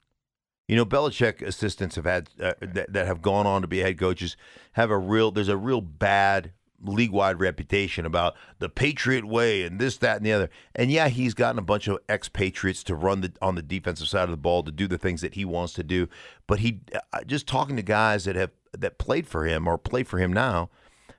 You 0.69 0.77
know, 0.77 0.87
Belichick 0.87 1.43
assistants 1.43 1.97
have 1.97 2.05
had, 2.07 2.31
uh, 2.41 2.55
that, 2.61 2.93
that 2.93 3.07
have 3.07 3.23
gone 3.23 3.47
on 3.47 3.63
to 3.63 3.69
be 3.69 3.81
head 3.81 3.99
coaches, 3.99 4.37
have 4.73 4.91
a 4.91 4.99
real, 4.99 5.31
there's 5.31 5.49
a 5.49 5.57
real 5.57 5.81
bad 5.81 6.53
league 6.85 7.11
wide 7.11 7.41
reputation 7.41 8.07
about 8.07 8.35
the 8.59 8.69
Patriot 8.69 9.25
way 9.25 9.63
and 9.63 9.81
this, 9.81 9.97
that, 9.99 10.19
and 10.19 10.27
the 10.27 10.33
other. 10.33 10.51
And 10.75 10.91
yeah, 10.91 11.09
he's 11.09 11.35
gotten 11.35 11.59
a 11.59 11.63
bunch 11.63 11.89
of 11.89 11.99
expatriates 12.09 12.83
to 12.85 12.95
run 12.95 13.21
the 13.21 13.33
on 13.43 13.55
the 13.55 13.63
defensive 13.63 14.09
side 14.09 14.25
of 14.25 14.31
the 14.31 14.37
ball 14.37 14.63
to 14.63 14.73
do 14.73 14.87
the 14.87 14.99
things 14.99 15.21
that 15.21 15.35
he 15.35 15.45
wants 15.45 15.73
to 15.75 15.83
do. 15.83 16.09
But 16.47 16.61
he 16.61 16.81
uh, 16.95 17.25
just 17.25 17.47
talking 17.47 17.77
to 17.77 17.83
guys 17.83 18.25
that 18.25 18.37
have 18.37 18.51
that 18.73 18.99
played 18.99 19.27
for 19.27 19.45
him 19.45 19.67
or 19.67 19.79
play 19.79 20.03
for 20.03 20.19
him 20.19 20.33
now, 20.33 20.71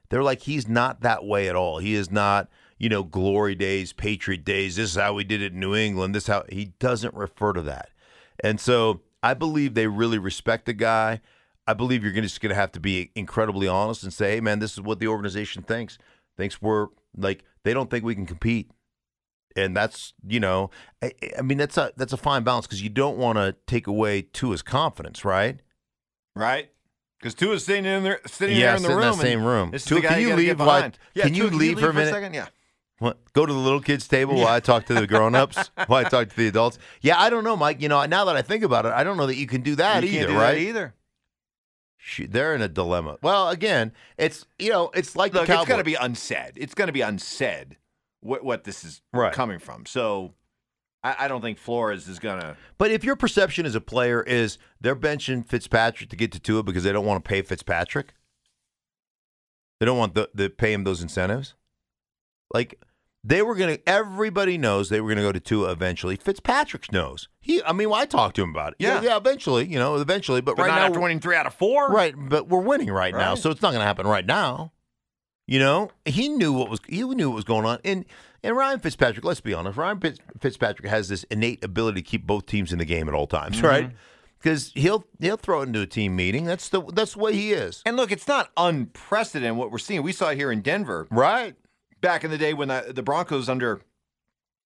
they're 0.09 0.23
like 0.23 0.41
he's 0.41 0.67
not 0.67 1.01
that 1.01 1.25
way 1.25 1.49
at 1.49 1.55
all. 1.55 1.79
He 1.79 1.95
is 1.95 2.11
not, 2.11 2.49
you 2.77 2.89
know, 2.89 3.03
glory 3.03 3.55
days, 3.55 3.93
Patriot 3.93 4.45
days. 4.45 4.75
This 4.75 4.91
is 4.91 4.95
how 4.95 5.13
we 5.13 5.23
did 5.23 5.41
it 5.41 5.53
in 5.53 5.59
New 5.59 5.75
England. 5.75 6.15
This 6.15 6.23
is 6.23 6.27
how 6.27 6.43
he 6.49 6.73
doesn't 6.79 7.13
refer 7.13 7.53
to 7.53 7.61
that. 7.63 7.89
And 8.43 8.59
so 8.59 9.01
I 9.23 9.33
believe 9.33 9.73
they 9.73 9.87
really 9.87 10.19
respect 10.19 10.65
the 10.65 10.73
guy. 10.73 11.21
I 11.67 11.73
believe 11.73 12.03
you're 12.03 12.13
just 12.13 12.41
going 12.41 12.49
to 12.49 12.55
have 12.55 12.71
to 12.73 12.79
be 12.79 13.11
incredibly 13.15 13.67
honest 13.67 14.03
and 14.03 14.13
say, 14.13 14.35
"Hey, 14.35 14.41
man, 14.41 14.59
this 14.59 14.73
is 14.73 14.81
what 14.81 14.99
the 14.99 15.07
organization 15.07 15.63
thinks. 15.63 15.97
Thinks 16.37 16.61
we're 16.61 16.87
like 17.17 17.43
they 17.63 17.73
don't 17.73 17.89
think 17.89 18.03
we 18.05 18.15
can 18.15 18.25
compete." 18.25 18.69
And 19.55 19.75
that's 19.75 20.13
you 20.27 20.39
know, 20.39 20.69
I, 21.01 21.11
I 21.37 21.41
mean 21.41 21.57
that's 21.57 21.77
a 21.77 21.91
that's 21.95 22.13
a 22.13 22.17
fine 22.17 22.43
balance 22.43 22.67
because 22.67 22.81
you 22.81 22.89
don't 22.89 23.17
want 23.17 23.37
to 23.37 23.55
take 23.67 23.87
away 23.87 24.21
Tua's 24.21 24.61
confidence, 24.61 25.23
right? 25.23 25.59
Right? 26.35 26.69
Because 27.19 27.33
Tua's 27.33 27.63
sitting 27.65 27.85
in 27.85 28.03
there, 28.03 28.19
sitting 28.27 28.57
Yeah, 28.57 28.75
there 28.75 28.75
in 28.75 28.81
the 28.83 28.87
sitting 28.89 29.39
in 29.39 29.43
room. 29.45 29.71
that 29.71 29.79
same 29.79 29.95
room. 29.97 30.01
Tua, 30.01 30.01
can 30.09 30.21
you 30.21 30.35
leave 30.35 30.59
while- 30.59 30.67
behind. 30.77 30.99
Yeah, 31.13 31.23
can 31.23 31.33
you 31.33 31.49
leave 31.49 31.79
for 31.79 31.89
a 31.89 31.93
minute? 31.93 32.11
second? 32.13 32.33
Yeah. 32.33 32.47
What, 32.99 33.17
go 33.33 33.45
to 33.45 33.51
the 33.51 33.59
little 33.59 33.81
kids 33.81 34.07
table 34.07 34.35
while 34.35 34.47
I 34.47 34.59
talk 34.61 34.85
to 34.85 34.93
the 34.93 35.05
grown-ups, 35.13 35.69
while 35.87 36.05
I 36.05 36.09
talk 36.09 36.29
to 36.29 36.35
the 36.35 36.47
adults. 36.47 36.77
Yeah, 37.01 37.19
I 37.19 37.29
don't 37.29 37.43
know, 37.43 37.57
Mike. 37.57 37.81
You 37.81 37.89
know, 37.89 38.05
now 38.05 38.23
that 38.25 38.35
I 38.37 38.41
think 38.41 38.63
about 38.63 38.85
it, 38.85 38.93
I 38.93 39.03
don't 39.03 39.17
know 39.17 39.25
that 39.27 39.35
you 39.35 39.47
can 39.47 39.61
do 39.61 39.75
that 39.75 40.03
You 40.03 40.09
either, 40.09 40.17
can't 40.19 40.29
do 40.29 40.35
right? 40.37 40.53
that 40.53 40.59
either. 40.61 40.93
Shoot, 42.07 42.31
They're 42.31 42.53
in 42.53 42.61
a 42.61 42.67
dilemma. 42.67 43.17
Well, 43.23 43.49
again, 43.49 43.91
it's 44.15 44.45
you 44.59 44.69
know, 44.69 44.91
it's 44.93 45.15
like 45.15 45.33
Look, 45.33 45.47
the 45.47 45.55
it's 45.55 45.65
going 45.65 45.79
to 45.79 45.83
be 45.83 45.95
unsaid. 45.95 46.51
It's 46.55 46.75
going 46.75 46.85
to 46.85 46.93
be 46.93 47.01
unsaid 47.01 47.77
what 48.21 48.43
what 48.43 48.63
this 48.63 48.83
is 48.83 49.01
Right. 49.11 49.33
coming 49.33 49.57
from. 49.57 49.87
So 49.87 50.35
I, 51.03 51.15
I 51.21 51.27
don't 51.27 51.41
think 51.41 51.57
Flores 51.57 52.07
is 52.07 52.19
going 52.19 52.41
to. 52.41 52.57
But 52.77 52.91
if 52.91 53.03
your 53.03 53.15
perception 53.15 53.65
as 53.65 53.73
a 53.73 53.81
player 53.81 54.21
is 54.21 54.59
they're 54.79 54.95
benching 54.95 55.47
Fitzpatrick 55.47 56.11
to 56.11 56.15
get 56.15 56.31
to 56.33 56.39
Tua 56.39 56.61
because 56.61 56.83
they 56.83 56.91
don't 56.91 57.07
want 57.07 57.25
to 57.25 57.27
pay 57.27 57.41
Fitzpatrick, 57.41 58.13
they 59.79 59.87
don't 59.87 59.97
want 59.97 60.13
the, 60.13 60.29
the 60.31 60.49
pay 60.51 60.73
him 60.73 60.83
those 60.83 61.01
incentives. 61.01 61.55
Like 62.53 62.79
they 63.27 63.41
were 63.41 63.55
gonna, 63.55 63.79
everybody 63.87 64.55
knows 64.57 64.89
they 64.89 65.01
were 65.01 65.09
gonna 65.09 65.21
go 65.23 65.31
to 65.31 65.39
Tua 65.39 65.71
eventually. 65.71 66.15
Fitzpatrick 66.15 66.91
knows. 66.91 67.27
He, 67.41 67.61
I 67.63 67.73
mean, 67.73 67.89
well, 67.89 67.99
I 67.99 68.05
talked 68.05 68.35
to 68.35 68.43
him 68.43 68.51
about 68.51 68.73
it. 68.73 68.75
Yeah. 68.79 69.01
yeah, 69.01 69.17
eventually, 69.17 69.65
you 69.65 69.79
know, 69.79 69.95
eventually. 69.95 70.41
But, 70.41 70.55
But 70.57 70.63
right 70.63 70.69
not 70.69 70.75
now, 70.75 70.85
after 70.85 70.99
winning 70.99 71.19
three 71.19 71.35
out 71.35 71.47
of 71.47 71.53
four. 71.55 71.89
right, 71.89 72.13
but 72.15 72.47
we're 72.47 72.59
winning 72.61 72.91
right, 72.91 73.13
now, 73.13 73.33
so 73.35 73.49
it's 73.49 73.61
not 73.63 73.71
gonna 73.73 73.83
happen 73.83 74.05
right 74.05 74.25
now. 74.25 74.71
You 75.47 75.59
know, 75.59 75.91
he 76.05 76.29
knew 76.29 76.53
what 76.53 76.69
was 76.69 76.79
he 76.87 77.03
knew 77.03 77.29
what 77.29 77.35
was 77.35 77.43
going 77.45 77.65
on, 77.65 77.79
and 77.83 78.05
and 78.43 78.55
Ryan 78.55 78.79
Fitzpatrick. 78.79 79.23
Let's 79.25 79.41
be 79.41 79.53
honest, 79.53 79.77
Ryan 79.77 79.99
Fitz, 79.99 80.19
Fitzpatrick 80.39 80.87
has 80.89 81.07
this 81.09 81.23
innate 81.25 81.63
ability 81.63 82.01
to 82.01 82.07
keep 82.07 82.25
both 82.27 82.45
teams 82.45 82.71
in 82.73 82.79
the 82.79 82.85
game 82.85 83.07
at 83.07 83.13
all 83.15 83.27
times, 83.27 83.57
Mm-hmm. 83.57 83.65
right? 83.65 83.91
Because 84.39 84.71
he'll 84.75 85.05
he'll 85.19 85.37
throw 85.37 85.61
it 85.61 85.67
into 85.67 85.81
a 85.81 85.87
team 85.87 86.15
meeting. 86.15 86.45
That's 86.45 86.69
the 86.69 86.81
that's 86.93 87.13
the 87.13 87.19
way 87.19 87.33
he 87.33 87.53
is, 87.53 87.81
And 87.85 87.95
look, 87.95 88.11
it's 88.11 88.27
not 88.27 88.51
unprecedented 88.57 89.55
what 89.57 89.71
we're 89.71 89.77
seeing. 89.79 90.03
We 90.03 90.11
saw 90.11 90.29
it 90.29 90.35
here 90.35 90.51
in 90.51 90.61
Denver 90.61 91.07
right? 91.09 91.55
Back 92.05 92.23
in 92.23 92.29
the 92.29 92.37
day 92.37 92.53
when 92.53 92.67
the, 92.67 92.91
the 92.93 93.01
Broncos 93.01 93.49
under 93.49 93.81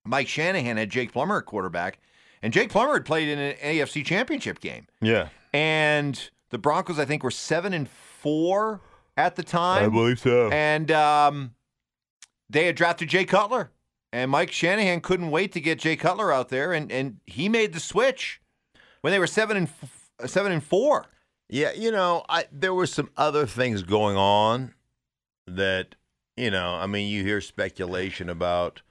Mike 0.05 0.27
Shanahan 0.27 0.75
had 0.75 0.89
Jake 0.89 1.13
Plummer 1.13 1.37
at 1.37 1.45
quarterback, 1.45 1.99
and 2.41 2.51
Jake 2.51 2.69
Plummer 2.69 2.93
had 2.93 3.05
played 3.05 3.29
in 3.29 3.39
an 3.39 3.55
AFC 3.55 4.05
Championship 4.05 4.59
game. 4.59 4.87
Yeah, 5.01 5.29
And 5.53 6.29
the 6.49 6.57
Broncos, 6.57 6.99
I 6.99 7.05
think, 7.05 7.23
were 7.23 7.31
seven 7.31 7.73
and 7.73 7.87
four 7.89 8.81
at 9.15 9.37
the 9.37 9.43
time. 9.43 9.85
I 9.85 9.87
believe 9.87 10.19
so. 10.19 10.49
And 10.51 10.91
um, 10.91 11.55
they 12.49 12.65
had 12.65 12.75
drafted 12.75 13.07
Jay 13.07 13.23
Cutler. 13.23 13.71
And 14.11 14.31
Mike 14.31 14.51
Shanahan 14.51 15.01
couldn't 15.01 15.29
wait 15.29 15.51
to 15.53 15.61
get 15.61 15.79
Jay 15.79 15.95
Cutler 15.95 16.33
out 16.33 16.49
there, 16.49 16.73
and, 16.73 16.91
and 16.91 17.19
he 17.27 17.47
made 17.47 17.73
the 17.73 17.79
switch 17.79 18.41
when 19.01 19.11
they 19.11 19.19
were 19.19 19.27
seven 19.27 19.55
and 19.55 19.67
f- 19.67 20.09
uh, 20.21 20.27
seven 20.27 20.51
and 20.51 20.63
four. 20.63 21.05
Yeah, 21.47 21.71
you 21.73 21.91
know, 21.91 22.25
I 22.27 22.45
there 22.51 22.73
were 22.73 22.87
some 22.87 23.11
other 23.15 23.45
things 23.45 23.83
going 23.83 24.17
on 24.17 24.73
that 25.45 25.93
you 26.39 26.51
know. 26.51 26.75
I 26.75 26.87
mean, 26.87 27.09
you 27.09 27.23
hear 27.23 27.41
speculation 27.41 28.29
about 28.29 28.81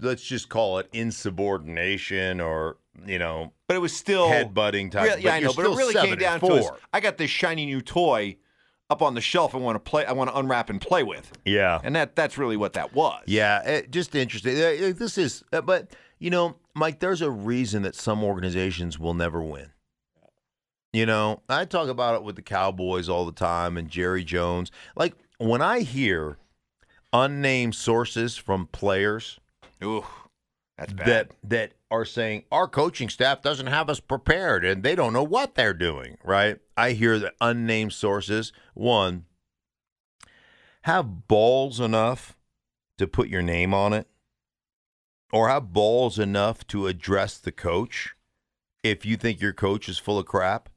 let's- 0.00 0.22
just 0.22 0.48
call 0.48 0.78
it 0.78 0.88
insubordination 0.92 2.40
or 2.40 2.78
you 3.06 3.18
know 3.18 3.52
But 3.68 3.76
it 3.76 3.80
was 3.80 3.96
still 3.96 4.28
headbutting 4.28 4.90
type. 4.90 5.04
Real- 5.04 5.18
yeah, 5.18 5.30
but 5.30 5.32
I 5.34 5.40
know, 5.40 5.52
but 5.54 5.66
it 5.66 5.76
really 5.76 5.94
came 5.94 6.16
down 6.16 6.40
to 6.40 6.72
I 6.92 7.00
got 7.00 7.18
this 7.18 7.30
shiny 7.30 7.66
new 7.66 7.80
toy 7.80 8.36
up 8.88 9.02
on 9.02 9.14
the 9.14 9.20
shelf. 9.20 9.54
I 9.54 9.58
want 9.58 9.76
to 9.76 9.90
play. 9.90 10.04
I 10.04 10.12
want 10.12 10.30
to 10.30 10.36
unwrap 10.36 10.68
and 10.70 10.80
play 10.80 11.02
with, 11.04 11.30
Yeah, 11.44 11.80
and 11.84 11.94
that 11.94 12.16
that's 12.16 12.36
really 12.36 12.56
what 12.56 12.72
that 12.72 12.92
was. 12.94 13.22
yeah, 13.26 13.62
it, 13.62 13.90
just 13.90 14.14
interesting. 14.14 14.54
This 14.54 15.16
is, 15.16 15.44
uh, 15.52 15.60
but 15.60 15.92
you 16.18 16.30
know, 16.30 16.56
Mike, 16.74 16.98
there's 16.98 17.22
a 17.22 17.30
reason 17.30 17.82
that 17.82 17.94
some 17.94 18.24
organizations 18.24 18.98
will 18.98 19.14
never 19.14 19.40
win. 19.42 19.70
You 20.92 21.06
know, 21.06 21.40
I 21.48 21.66
talk 21.66 21.88
about 21.88 22.16
it 22.16 22.24
with 22.24 22.34
the 22.34 22.42
Cowboys 22.42 23.08
all 23.08 23.24
the 23.24 23.30
time 23.32 23.76
and 23.76 23.88
Jerry 23.88 24.24
Jones. 24.24 24.72
Like 24.96 25.14
when 25.40 25.62
I 25.62 25.80
hear 25.80 26.36
unnamed 27.12 27.74
sources 27.74 28.36
from 28.36 28.66
players 28.66 29.40
Ooh, 29.82 30.04
that's 30.76 30.92
bad. 30.92 31.06
that 31.06 31.30
that 31.42 31.72
are 31.90 32.04
saying 32.04 32.44
our 32.52 32.68
coaching 32.68 33.08
staff 33.08 33.42
doesn't 33.42 33.66
have 33.66 33.88
us 33.88 34.00
prepared 34.00 34.64
and 34.64 34.82
they 34.82 34.94
don't 34.94 35.12
know 35.12 35.24
what 35.24 35.54
they're 35.54 35.74
doing, 35.74 36.18
right? 36.22 36.58
I 36.76 36.92
hear 36.92 37.18
the 37.18 37.32
unnamed 37.40 37.92
sources. 37.92 38.52
One, 38.74 39.24
have 40.82 41.26
balls 41.26 41.80
enough 41.80 42.36
to 42.98 43.06
put 43.06 43.28
your 43.28 43.42
name 43.42 43.74
on 43.74 43.92
it 43.92 44.06
or 45.32 45.48
have 45.48 45.72
balls 45.72 46.18
enough 46.18 46.66
to 46.68 46.86
address 46.86 47.38
the 47.38 47.52
coach 47.52 48.14
if 48.82 49.04
you 49.04 49.16
think 49.16 49.40
your 49.40 49.52
coach 49.52 49.88
is 49.88 49.98
full 49.98 50.18
of 50.18 50.26
crap. 50.26 50.68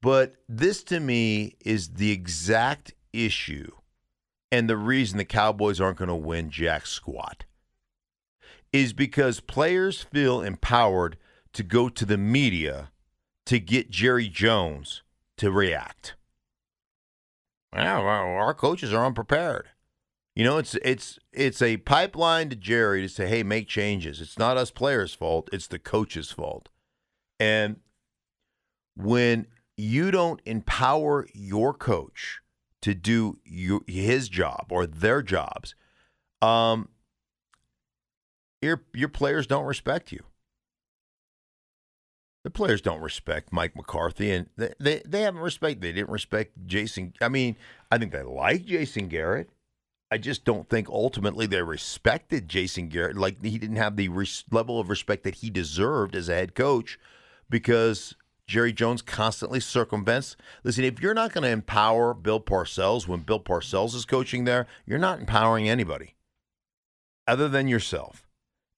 But 0.00 0.36
this 0.48 0.82
to 0.84 0.98
me 0.98 1.56
is 1.60 1.90
the 1.90 2.10
exact 2.10 2.94
issue 3.12 3.70
and 4.50 4.68
the 4.68 4.76
reason 4.76 5.18
the 5.18 5.24
Cowboys 5.24 5.80
aren't 5.80 5.98
going 5.98 6.08
to 6.08 6.14
win 6.14 6.50
jack 6.50 6.86
squat 6.86 7.44
is 8.72 8.92
because 8.92 9.40
players 9.40 10.02
feel 10.02 10.40
empowered 10.40 11.16
to 11.52 11.62
go 11.62 11.88
to 11.88 12.04
the 12.04 12.18
media 12.18 12.90
to 13.46 13.58
get 13.58 13.90
Jerry 13.90 14.28
Jones 14.28 15.02
to 15.38 15.50
react. 15.50 16.14
Well, 17.72 18.02
our 18.02 18.54
coaches 18.54 18.92
are 18.92 19.04
unprepared. 19.04 19.68
You 20.34 20.44
know, 20.44 20.58
it's 20.58 20.74
it's 20.76 21.18
it's 21.32 21.60
a 21.60 21.78
pipeline 21.78 22.48
to 22.50 22.56
Jerry 22.56 23.02
to 23.02 23.08
say, 23.08 23.28
"Hey, 23.28 23.42
make 23.42 23.68
changes." 23.68 24.20
It's 24.20 24.38
not 24.38 24.56
us 24.56 24.70
players' 24.70 25.12
fault; 25.12 25.50
it's 25.52 25.66
the 25.66 25.78
coach's 25.78 26.30
fault. 26.30 26.70
And 27.38 27.80
when 28.96 29.46
you 29.76 30.10
don't 30.10 30.40
empower 30.46 31.26
your 31.34 31.74
coach 31.74 32.40
to 32.82 32.94
do 32.94 33.38
his 33.86 34.28
job 34.28 34.66
or 34.70 34.86
their 34.86 35.22
jobs, 35.22 35.74
um, 36.40 36.88
your 38.60 38.82
your 38.92 39.08
players 39.08 39.46
don't 39.46 39.64
respect 39.64 40.12
you. 40.12 40.24
The 42.44 42.50
players 42.50 42.80
don't 42.80 43.00
respect 43.00 43.52
Mike 43.52 43.76
McCarthy, 43.76 44.32
and 44.32 44.48
they, 44.56 44.72
they, 44.80 45.02
they 45.06 45.20
haven't 45.22 45.42
respect. 45.42 45.80
They 45.80 45.92
didn't 45.92 46.10
respect 46.10 46.66
Jason. 46.66 47.12
I 47.20 47.28
mean, 47.28 47.56
I 47.90 47.98
think 47.98 48.10
they 48.10 48.22
like 48.22 48.64
Jason 48.64 49.06
Garrett. 49.06 49.50
I 50.10 50.18
just 50.18 50.44
don't 50.44 50.68
think 50.68 50.88
ultimately 50.88 51.46
they 51.46 51.62
respected 51.62 52.48
Jason 52.48 52.88
Garrett. 52.88 53.16
Like 53.16 53.42
he 53.42 53.58
didn't 53.58 53.76
have 53.76 53.96
the 53.96 54.08
res- 54.08 54.44
level 54.50 54.80
of 54.80 54.90
respect 54.90 55.22
that 55.24 55.36
he 55.36 55.50
deserved 55.50 56.16
as 56.16 56.28
a 56.28 56.34
head 56.34 56.54
coach 56.54 56.98
because 57.48 58.14
Jerry 58.46 58.72
Jones 58.72 59.02
constantly 59.02 59.60
circumvents. 59.60 60.36
Listen, 60.64 60.84
if 60.84 61.00
you're 61.00 61.14
not 61.14 61.32
going 61.32 61.44
to 61.44 61.50
empower 61.50 62.12
Bill 62.14 62.40
Parcells 62.40 63.06
when 63.06 63.20
Bill 63.20 63.40
Parcells 63.40 63.94
is 63.94 64.04
coaching 64.04 64.44
there, 64.44 64.66
you're 64.84 64.98
not 64.98 65.20
empowering 65.20 65.68
anybody 65.68 66.14
other 67.26 67.48
than 67.48 67.68
yourself. 67.68 68.26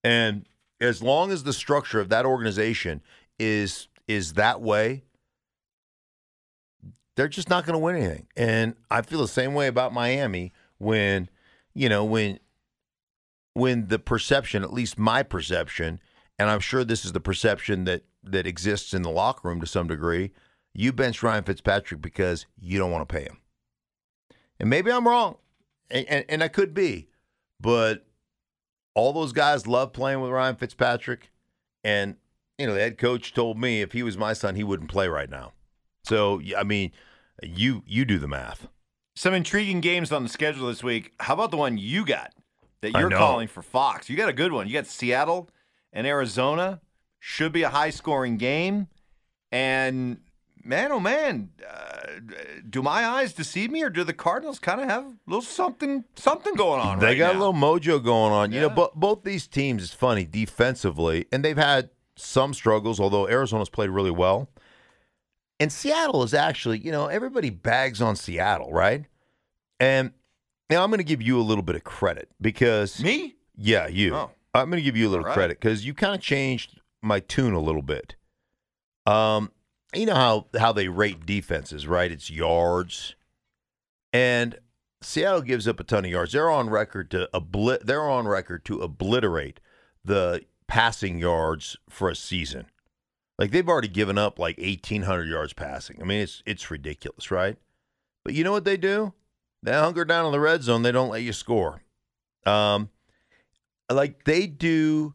And 0.03 0.47
as 0.81 1.03
long 1.03 1.33
as 1.33 1.45
the 1.45 1.53
structure 1.53 2.01
of 2.01 2.09
that 2.11 2.27
organization 2.27 3.03
is 3.39 3.89
is 4.07 4.35
that 4.35 4.61
way, 4.61 5.03
they're 7.17 7.29
just 7.29 7.49
not 7.49 7.65
going 7.65 7.73
to 7.73 7.79
win 7.79 7.97
anything. 7.97 8.27
And 8.37 8.75
I 8.91 9.03
feel 9.03 9.21
the 9.21 9.29
same 9.29 9.55
way 9.55 9.67
about 9.67 9.95
Miami 9.95 10.53
when, 10.79 11.31
you 11.73 11.89
know, 11.89 12.05
when 12.05 12.39
when 13.55 13.87
the 13.87 13.99
perception, 13.99 14.63
at 14.63 14.73
least 14.73 14.99
my 14.99 15.23
perception, 15.23 16.01
and 16.39 16.51
I'm 16.51 16.61
sure 16.61 16.85
this 16.85 17.05
is 17.05 17.13
the 17.13 17.21
perception 17.21 17.85
that 17.85 18.03
that 18.25 18.47
exists 18.47 18.95
in 18.95 19.03
the 19.03 19.11
locker 19.11 19.49
room 19.49 19.61
to 19.61 19.67
some 19.67 19.87
degree, 19.87 20.31
you 20.73 20.93
bench 20.93 21.23
Ryan 21.23 21.45
Fitzpatrick 21.45 22.01
because 22.01 22.47
you 22.59 22.79
don't 22.79 22.91
want 22.91 23.09
to 23.09 23.13
pay 23.13 23.23
him. 23.23 23.39
And 24.59 24.71
maybe 24.71 24.91
I'm 24.91 25.07
wrong, 25.07 25.37
and, 25.91 26.07
and, 26.09 26.25
and 26.29 26.43
I 26.43 26.49
could 26.49 26.75
be, 26.75 27.09
but 27.61 28.07
all 28.95 29.13
those 29.13 29.33
guys 29.33 29.67
love 29.67 29.93
playing 29.93 30.21
with 30.21 30.31
Ryan 30.31 30.57
Fitzpatrick, 30.57 31.31
and 31.83 32.17
you 32.59 32.67
know 32.67 32.75
the 32.75 32.81
head 32.81 32.99
coach 32.99 33.35
told 33.35 33.59
me 33.59 33.83
if 33.83 33.93
he 33.93 34.03
was 34.03 34.17
my 34.17 34.33
son, 34.33 34.55
he 34.55 34.65
wouldn't 34.65 34.91
play 34.91 35.09
right 35.09 35.29
now. 35.29 35.53
So 36.05 36.41
I 36.57 36.63
mean, 36.63 36.93
you 37.43 37.83
you 37.87 38.05
do 38.05 38.19
the 38.19 38.29
math. 38.29 38.69
Some 39.17 39.35
intriguing 39.35 39.81
games 39.81 40.13
on 40.13 40.23
the 40.23 40.29
schedule 40.29 40.69
this 40.69 40.83
week. 40.83 41.13
How 41.21 41.35
about 41.35 41.51
the 41.51 41.57
one 41.57 41.79
you 41.79 42.05
got 42.05 42.33
that 42.81 42.93
you're 42.93 43.11
calling 43.11 43.49
for 43.49 43.63
Fox? 43.63 44.09
You 44.09 44.17
got 44.17 44.29
a 44.29 44.33
good 44.33 44.53
one. 44.53 44.67
You 44.67 44.73
got 44.73 44.87
Seattle 44.87 45.49
and 45.93 46.07
Arizona. 46.07 46.81
Should 47.27 47.53
be 47.53 47.63
a 47.63 47.71
high 47.71 47.89
scoring 47.89 48.37
game. 48.37 48.89
And 49.51 50.19
man, 50.63 50.93
oh 50.93 51.01
man, 51.01 51.49
uh, 51.67 52.21
do 52.69 52.83
my 52.83 53.07
eyes 53.07 53.33
deceive 53.33 53.71
me, 53.71 53.83
or 53.83 53.89
do 53.89 54.05
the 54.05 54.13
Cardinals 54.13 54.59
kind 54.59 54.79
of 54.79 54.91
have 54.91 55.05
a 55.05 55.15
little 55.27 55.41
something 55.41 56.05
something 56.17 56.55
going 56.55 56.81
on? 56.83 56.99
They 56.99 57.07
right 57.07 57.19
got 57.19 57.33
now? 57.33 57.39
a 57.39 57.41
little 57.41 57.55
mojo 57.55 58.05
going 58.05 58.31
on. 58.33 58.53
You 58.53 58.61
know, 58.61 58.69
Yeah. 58.69 58.75
bo- 58.75 58.93
both 58.95 59.23
these 59.25 59.47
teams 59.47 59.83
is 59.83 59.93
funny 59.95 60.27
defensively, 60.27 61.25
and 61.33 61.43
they've 61.43 61.57
had 61.57 61.89
some 62.15 62.53
struggles. 62.53 63.01
Although 63.01 63.27
Arizona's 63.27 63.71
played 63.71 63.89
really 63.89 64.11
well, 64.11 64.51
and 65.59 65.73
Seattle 65.73 66.23
is 66.25 66.35
actually, 66.35 66.79
you 66.81 66.93
know, 66.93 67.07
everybody 67.07 67.49
bags 67.49 68.03
on 68.03 68.17
Seattle, 68.17 68.71
right? 68.71 69.07
And 69.81 70.13
now 70.69 70.85
I'm 70.85 70.91
going 70.91 70.99
to 70.99 71.05
give 71.05 71.23
you 71.23 71.41
a 71.41 71.43
little 71.43 71.65
bit 71.65 71.75
of 71.75 71.85
credit 71.85 72.29
because 72.39 73.03
me. 73.03 73.37
yeah, 73.57 73.87
you. 73.87 74.15
Oh. 74.15 74.31
I'm 74.55 74.69
going 74.69 74.79
to 74.81 74.85
give 74.85 74.97
you 74.97 75.09
a 75.09 75.11
little 75.11 75.25
right. 75.25 75.35
credit 75.35 75.59
because 75.59 75.87
you 75.87 75.95
kind 75.95 76.15
of 76.15 76.21
changed 76.21 76.81
my 77.05 77.21
tune 77.21 77.55
a 77.55 77.61
little 77.61 77.83
bit. 77.83 78.17
Um, 79.07 79.53
you 79.95 80.07
know 80.07 80.15
how 80.15 80.47
how 80.59 80.73
they 80.73 80.89
rate 80.89 81.27
defenses, 81.27 81.87
right? 81.87 82.11
It's 82.11 82.31
yards, 82.31 83.15
and 84.13 84.59
Seattle 85.03 85.43
gives 85.43 85.69
up 85.69 85.79
a 85.81 85.85
ton 85.85 86.05
of 86.05 86.11
yards. 86.11 86.33
They're 86.33 86.51
on 86.51 86.71
record 86.71 87.11
to 87.13 87.29
obli- 87.33 87.83
They're 87.83 88.09
on 88.09 88.27
record 88.27 88.65
to 88.67 88.81
obliterate 88.81 89.61
the 90.05 90.45
passing 90.67 91.19
yards 91.19 91.77
for 91.89 92.09
a 92.09 92.17
season. 92.17 92.67
Like 93.39 93.51
they've 93.51 93.69
already 93.69 93.89
given 93.89 94.17
up 94.17 94.39
like 94.39 94.59
1,800 94.59 95.29
yards 95.29 95.53
passing. 95.53 95.99
I 96.01 96.05
mean, 96.05 96.21
it's 96.21 96.43
it's 96.47 96.71
ridiculous, 96.71 97.31
right? 97.31 97.57
But 98.25 98.35
you 98.35 98.45
know 98.45 98.53
what 98.53 98.65
they 98.65 98.77
do? 98.77 99.13
They 99.63 99.73
hunker 99.73 100.05
down 100.05 100.27
in 100.27 100.33
the 100.33 100.41
red 100.41 100.63
zone. 100.63 100.83
They 100.83 100.93
don't 100.93 101.11
let 101.11 101.23
you 101.23 101.33
score. 101.33 101.83
Um, 102.47 102.91
like 103.91 104.25
they 104.25 104.47
do, 104.47 105.15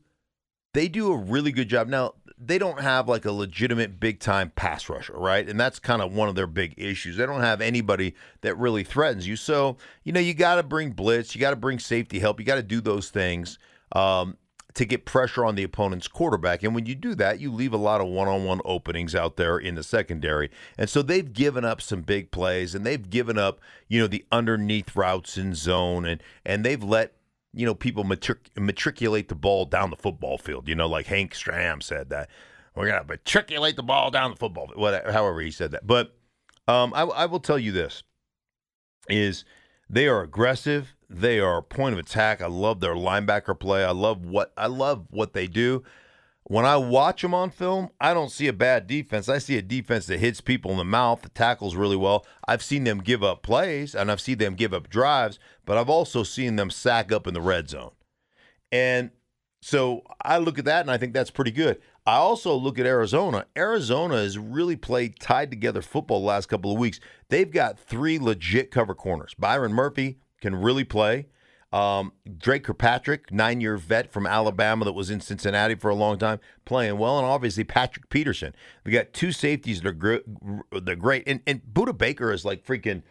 they 0.73 0.87
do 0.87 1.11
a 1.11 1.17
really 1.17 1.51
good 1.51 1.69
job. 1.69 1.87
Now 1.87 2.13
they 2.37 2.57
don't 2.57 2.79
have 2.79 3.07
like 3.09 3.25
a 3.25 3.31
legitimate 3.31 3.99
big 3.99 4.19
time 4.19 4.51
pass 4.55 4.87
rusher, 4.87 5.17
right? 5.17 5.47
And 5.47 5.59
that's 5.59 5.79
kind 5.79 6.01
of 6.01 6.13
one 6.13 6.29
of 6.29 6.35
their 6.35 6.47
big 6.47 6.73
issues. 6.77 7.17
They 7.17 7.25
don't 7.25 7.41
have 7.41 7.61
anybody 7.61 8.15
that 8.41 8.57
really 8.57 8.83
threatens 8.83 9.27
you. 9.27 9.35
So 9.35 9.77
you 10.03 10.13
know 10.13 10.19
you 10.19 10.33
got 10.33 10.55
to 10.55 10.63
bring 10.63 10.91
blitz, 10.91 11.35
you 11.35 11.41
got 11.41 11.51
to 11.51 11.55
bring 11.55 11.79
safety 11.79 12.19
help, 12.19 12.39
you 12.39 12.45
got 12.45 12.55
to 12.55 12.63
do 12.63 12.81
those 12.81 13.09
things. 13.09 13.57
Um, 13.91 14.37
to 14.75 14.85
get 14.85 15.03
pressure 15.03 15.43
on 15.43 15.55
the 15.55 15.63
opponent's 15.63 16.07
quarterback. 16.07 16.63
And 16.63 16.75
when 16.75 16.85
you 16.85 16.95
do 16.95 17.15
that, 17.15 17.39
you 17.39 17.51
leave 17.51 17.73
a 17.73 17.77
lot 17.77 18.01
of 18.01 18.07
one 18.07 18.27
on 18.27 18.45
one 18.45 18.61
openings 18.63 19.15
out 19.15 19.35
there 19.35 19.57
in 19.57 19.75
the 19.75 19.83
secondary. 19.83 20.51
And 20.77 20.89
so 20.89 21.01
they've 21.01 21.33
given 21.33 21.65
up 21.65 21.81
some 21.81 22.01
big 22.01 22.31
plays 22.31 22.75
and 22.75 22.85
they've 22.85 23.09
given 23.09 23.37
up, 23.37 23.59
you 23.87 23.99
know, 23.99 24.07
the 24.07 24.23
underneath 24.31 24.95
routes 24.95 25.37
in 25.37 25.55
zone 25.55 26.05
and 26.05 26.21
and 26.45 26.63
they've 26.63 26.83
let 26.83 27.13
you 27.53 27.65
know 27.65 27.75
people 27.75 28.03
matric- 28.03 28.49
matriculate 28.57 29.29
the 29.29 29.35
ball 29.35 29.65
down 29.65 29.89
the 29.89 29.95
football 29.95 30.37
field. 30.37 30.67
You 30.67 30.75
know, 30.75 30.87
like 30.87 31.07
Hank 31.07 31.33
Stram 31.33 31.81
said 31.81 32.09
that 32.09 32.29
we're 32.75 32.87
gonna 32.87 33.05
matriculate 33.07 33.75
the 33.75 33.83
ball 33.83 34.11
down 34.11 34.31
the 34.31 34.37
football. 34.37 34.67
field. 34.67 34.79
Whatever, 34.79 35.11
however 35.11 35.41
he 35.41 35.51
said 35.51 35.71
that. 35.71 35.85
But 35.85 36.15
um, 36.67 36.93
I, 36.93 37.01
I 37.03 37.25
will 37.25 37.39
tell 37.39 37.59
you 37.59 37.71
this: 37.71 38.03
is 39.09 39.45
they 39.89 40.07
are 40.07 40.21
aggressive. 40.21 40.95
They 41.09 41.39
are 41.39 41.61
point 41.61 41.93
of 41.93 41.99
attack. 41.99 42.41
I 42.41 42.47
love 42.47 42.79
their 42.79 42.93
linebacker 42.93 43.59
play. 43.59 43.83
I 43.83 43.91
love 43.91 44.23
what 44.25 44.53
I 44.55 44.67
love 44.67 45.07
what 45.09 45.33
they 45.33 45.47
do. 45.47 45.83
When 46.49 46.65
I 46.65 46.77
watch 46.77 47.21
them 47.21 47.35
on 47.35 47.51
film, 47.51 47.91
I 48.01 48.11
don't 48.15 48.31
see 48.31 48.47
a 48.47 48.53
bad 48.53 48.87
defense. 48.87 49.29
I 49.29 49.37
see 49.37 49.59
a 49.59 49.61
defense 49.61 50.07
that 50.07 50.19
hits 50.19 50.41
people 50.41 50.71
in 50.71 50.77
the 50.77 50.83
mouth, 50.83 51.21
that 51.21 51.35
tackles 51.35 51.75
really 51.75 51.95
well. 51.95 52.25
I've 52.47 52.63
seen 52.63 52.85
them 52.85 53.01
give 53.01 53.23
up 53.23 53.43
plays 53.43 53.93
and 53.93 54.11
I've 54.11 54.19
seen 54.19 54.39
them 54.39 54.55
give 54.55 54.73
up 54.73 54.89
drives, 54.89 55.37
but 55.63 55.77
I've 55.77 55.91
also 55.91 56.23
seen 56.23 56.55
them 56.55 56.71
sack 56.71 57.11
up 57.11 57.27
in 57.27 57.35
the 57.35 57.39
red 57.39 57.69
zone. 57.69 57.91
And 58.71 59.11
so 59.61 60.01
I 60.23 60.39
look 60.39 60.57
at 60.57 60.65
that 60.65 60.81
and 60.81 60.89
I 60.89 60.97
think 60.97 61.13
that's 61.13 61.29
pretty 61.29 61.51
good. 61.51 61.79
I 62.07 62.15
also 62.15 62.55
look 62.55 62.79
at 62.79 62.87
Arizona. 62.87 63.45
Arizona 63.55 64.15
has 64.15 64.39
really 64.39 64.75
played 64.75 65.19
tied 65.19 65.51
together 65.51 65.83
football 65.83 66.21
the 66.21 66.25
last 66.25 66.47
couple 66.47 66.71
of 66.71 66.79
weeks. 66.79 66.99
They've 67.29 67.51
got 67.51 67.77
three 67.77 68.17
legit 68.17 68.71
cover 68.71 68.95
corners. 68.95 69.35
Byron 69.37 69.71
Murphy 69.71 70.17
can 70.41 70.55
really 70.55 70.83
play. 70.83 71.27
Um, 71.71 72.13
Dre 72.37 72.59
Kirkpatrick, 72.59 73.31
nine 73.31 73.61
year 73.61 73.77
vet 73.77 74.11
from 74.11 74.25
Alabama 74.25 74.85
that 74.85 74.93
was 74.93 75.11
in 75.11 75.21
Cincinnati 75.21 75.75
for 75.75 75.89
a 75.89 75.95
long 75.95 76.17
time, 76.17 76.39
playing 76.65 76.97
well. 76.97 77.19
And 77.19 77.27
obviously 77.27 77.63
Patrick 77.63 78.09
Peterson. 78.09 78.55
We 78.83 78.91
got 78.91 79.13
two 79.13 79.31
safeties 79.31 79.81
that 79.81 79.89
are, 79.89 79.93
gr- 79.93 80.79
they're 80.81 80.95
great. 80.95 81.23
And, 81.27 81.41
and 81.45 81.61
Budda 81.61 81.95
Baker 81.95 82.31
is 82.31 82.43
like 82.43 82.65
freaking 82.65 83.03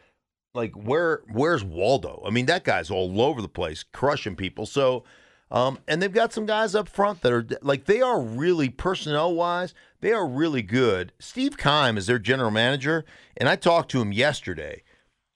like 0.55 0.73
where 0.75 1.23
where's 1.31 1.65
Waldo? 1.65 2.23
I 2.27 2.31
mean, 2.31 2.47
that 2.47 2.65
guy's 2.65 2.91
all 2.91 3.21
over 3.21 3.41
the 3.41 3.49
place, 3.49 3.85
crushing 3.85 4.37
people. 4.37 4.67
So, 4.67 5.05
um, 5.51 5.79
and 5.87 6.03
they've 6.03 6.13
got 6.13 6.33
some 6.33 6.47
guys 6.47 6.75
up 6.75 6.89
front 6.89 7.23
that 7.23 7.33
are 7.33 7.47
like 7.63 7.85
they 7.85 8.03
are 8.03 8.21
really 8.21 8.69
personnel 8.69 9.35
wise, 9.35 9.73
they 10.01 10.13
are 10.13 10.27
really 10.27 10.63
good. 10.63 11.13
Steve 11.19 11.57
Keim 11.57 11.97
is 11.97 12.07
their 12.07 12.19
general 12.19 12.51
manager, 12.51 13.05
and 13.37 13.49
I 13.49 13.57
talked 13.57 13.91
to 13.93 14.03
him 14.03 14.13
yesterday, 14.13 14.83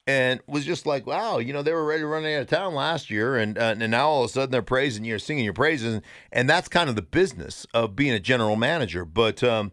and 0.07 0.41
was 0.47 0.65
just 0.65 0.85
like, 0.85 1.07
wow, 1.07 1.39
you 1.39 1.53
know, 1.53 1.63
they 1.63 1.73
were 1.73 1.85
ready 1.85 2.03
to 2.03 2.07
run 2.07 2.25
out 2.25 2.43
of 2.43 2.47
town 2.49 2.75
last 2.75 3.11
year, 3.11 3.37
and 3.37 3.57
uh, 3.57 3.75
and 3.79 3.91
now 3.91 4.09
all 4.09 4.25
of 4.25 4.31
a 4.31 4.33
sudden 4.33 4.51
they're 4.51 4.63
praising 4.63 5.05
you, 5.05 5.19
singing 5.19 5.45
your 5.45 5.53
praises, 5.53 6.01
and 6.33 6.49
that's 6.49 6.69
kind 6.69 6.89
of 6.89 6.97
the 6.97 7.03
business 7.03 7.67
of 7.73 7.95
being 7.95 8.13
a 8.13 8.21
general 8.21 8.57
manager. 8.57 9.05
But 9.05 9.43
um, 9.45 9.73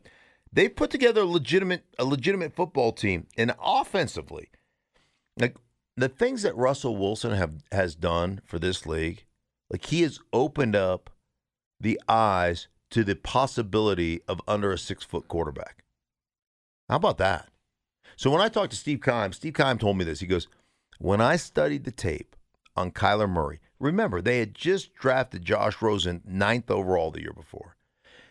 they 0.51 0.69
put 0.69 0.91
together 0.91 1.21
a 1.21 1.25
legitimate 1.25 1.83
a 1.97 2.05
legitimate 2.05 2.53
football 2.53 2.91
team, 2.91 3.27
and 3.37 3.55
offensively, 3.63 4.49
like 5.37 5.55
the 5.97 6.09
things 6.09 6.43
that 6.43 6.55
Russell 6.55 6.95
Wilson 6.95 7.31
have 7.31 7.55
has 7.71 7.95
done 7.95 8.41
for 8.45 8.59
this 8.59 8.85
league, 8.85 9.25
like 9.69 9.85
he 9.87 10.01
has 10.03 10.19
opened 10.31 10.75
up 10.75 11.09
the 11.79 11.99
eyes 12.07 12.67
to 12.91 13.03
the 13.03 13.15
possibility 13.15 14.21
of 14.27 14.41
under 14.47 14.71
a 14.71 14.77
six 14.77 15.03
foot 15.03 15.27
quarterback. 15.27 15.83
How 16.87 16.97
about 16.97 17.17
that? 17.19 17.49
So 18.19 18.29
when 18.29 18.41
I 18.41 18.49
talked 18.49 18.71
to 18.71 18.77
Steve 18.77 19.01
Keim, 19.01 19.31
Steve 19.31 19.53
Keim 19.53 19.77
told 19.77 19.97
me 19.97 20.03
this. 20.03 20.19
He 20.19 20.27
goes, 20.27 20.49
When 20.97 21.21
I 21.21 21.37
studied 21.37 21.85
the 21.85 21.91
tape 21.91 22.35
on 22.75 22.91
Kyler 22.91 23.29
Murray, 23.29 23.61
remember, 23.79 24.21
they 24.21 24.39
had 24.39 24.53
just 24.53 24.93
drafted 24.93 25.45
Josh 25.45 25.81
Rosen 25.81 26.21
ninth 26.25 26.69
overall 26.69 27.11
the 27.11 27.21
year 27.21 27.31
before. 27.31 27.77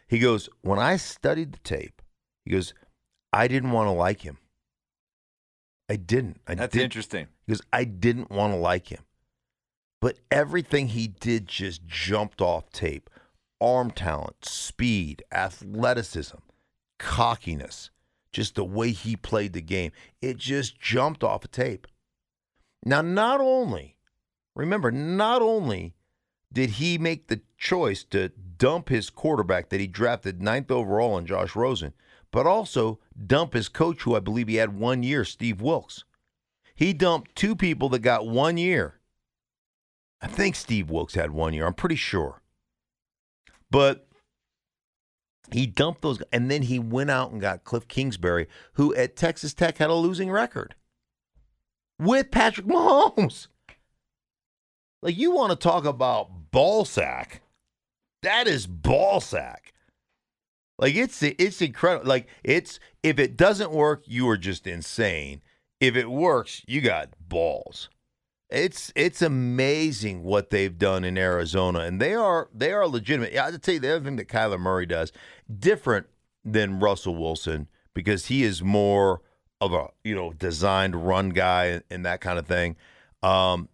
He 0.07 0.19
goes, 0.19 0.51
When 0.61 0.79
I 0.79 0.99
studied 0.99 1.53
the 1.53 1.59
tape, 1.61 2.03
he 2.45 2.51
goes, 2.51 2.75
I 3.33 3.49
didn't 3.49 3.71
want 3.71 3.87
to 3.87 3.93
like 3.93 4.21
him. 4.21 4.37
I 5.89 5.97
didn't. 5.97 6.43
I 6.47 6.55
That's 6.55 6.75
didn't. 6.75 6.85
interesting. 6.85 7.29
Because 7.47 7.63
I 7.73 7.85
didn't 7.85 8.31
want 8.31 8.53
to 8.53 8.59
like 8.59 8.89
him. 8.89 9.05
But 10.03 10.19
everything 10.31 10.89
he 10.89 11.09
did 11.09 11.49
just 11.49 11.87
jumped 11.87 12.43
off 12.43 12.71
tape 12.73 13.09
arm 13.59 13.91
talent, 13.91 14.45
speed, 14.45 15.23
athleticism, 15.33 16.37
cockiness, 16.99 17.89
just 18.33 18.55
the 18.55 18.65
way 18.65 18.91
he 18.91 19.17
played 19.17 19.53
the 19.53 19.61
game. 19.61 19.93
It 20.21 20.37
just 20.37 20.81
jumped 20.81 21.25
off 21.25 21.45
a 21.45 21.49
tape. 21.49 21.87
Now, 22.85 23.03
not 23.03 23.41
only, 23.41 23.97
remember, 24.55 24.91
not 24.91 25.43
only 25.43 25.95
did 26.53 26.71
he 26.71 26.99
make 26.99 27.29
the 27.29 27.41
choice 27.57 28.05
to 28.05 28.29
dump 28.29 28.89
his 28.89 29.11
quarterback 29.11 29.69
that 29.69 29.81
he 29.81 29.87
drafted 29.87 30.43
ninth 30.43 30.71
overall 30.71 31.19
in 31.19 31.27
Josh 31.27 31.55
Rosen, 31.55 31.93
but 32.31 32.47
also 32.47 32.99
dump 33.27 33.55
his 33.55 33.69
coach, 33.69 34.03
who 34.03 34.15
I 34.15 34.21
believe 34.21 34.49
he 34.49 34.57
had 34.57 34.79
one 34.79 35.03
year, 35.03 35.25
Steve 35.25 35.61
Wilks. 35.61 36.05
He 36.75 36.93
dumped 36.93 37.35
two 37.35 37.57
people 37.57 37.89
that 37.91 38.01
got 38.01 38.27
one 38.27 38.57
year. 38.57 39.01
I 40.21 40.27
think 40.27 40.57
Steve 40.57 40.91
Wilks 40.91 41.15
had 41.15 41.31
one 41.31 41.55
year. 41.55 41.67
I'm 41.67 41.75
pretty 41.75 41.97
sure. 41.97 42.43
But 43.71 44.08
he 45.53 45.67
dumped 45.67 46.03
those, 46.03 46.23
and 46.33 46.51
then 46.51 46.63
he 46.63 46.79
went 46.79 47.11
out 47.11 47.31
and 47.31 47.41
got 47.41 47.65
Cliff 47.65 47.89
Kingsbury, 47.89 48.49
who 48.75 48.95
at 48.95 49.17
Texas 49.17 49.55
Tech 49.55 49.79
had 49.79 49.91
a 49.91 49.95
losing 49.95 50.31
record 50.31 50.75
with 51.99 52.31
Patrick 52.31 52.67
Mahomes. 52.67 53.49
Like, 55.03 55.17
you 55.17 55.31
want 55.31 55.51
to 55.51 55.57
talk 55.57 55.85
about 55.85 56.51
ball 56.51 56.85
sack? 56.85 57.43
That 58.23 58.49
is 58.49 58.67
ball 58.67 59.21
sack. 59.21 59.73
Like 60.79 60.95
it's 60.95 61.23
it's 61.23 61.61
incredible. 61.61 62.09
Like 62.09 62.29
it's 62.45 62.79
if 63.03 63.19
it 63.19 63.37
doesn't 63.37 63.73
work, 63.73 64.05
you 64.07 64.29
are 64.29 64.37
just 64.37 64.67
insane. 64.67 65.43
If 65.81 65.97
it 65.97 66.11
works, 66.11 66.63
you 66.67 66.81
got 66.81 67.11
balls. 67.29 67.89
It's 68.51 68.91
it's 68.97 69.21
amazing 69.21 70.25
what 70.25 70.49
they've 70.49 70.77
done 70.77 71.05
in 71.05 71.19
Arizona, 71.19 71.81
and 71.81 72.01
they 72.01 72.15
are 72.15 72.49
they 72.55 72.73
are 72.73 72.87
legitimate. 72.89 73.37
I 73.37 73.51
have 73.51 73.61
tell 73.61 73.75
you 73.75 73.81
the 73.81 73.97
other 73.97 74.05
thing 74.05 74.17
that 74.17 74.29
Kyler 74.29 74.59
Murray 74.59 74.87
does 74.87 75.13
different 75.55 76.07
than 76.45 76.81
Russell 76.81 77.15
Wilson 77.15 77.69
because 77.93 78.27
he 78.27 78.45
is 78.45 78.63
more 78.63 79.21
of 79.61 79.75
a 79.75 79.89
you 80.03 80.15
know 80.15 80.33
designed 80.33 81.07
run 81.07 81.31
guy 81.31 81.83
and, 81.91 82.07
that 82.07 82.23
kind 82.23 82.39
of 82.39 82.47
thing. 82.47 82.77
Um, 83.23 83.69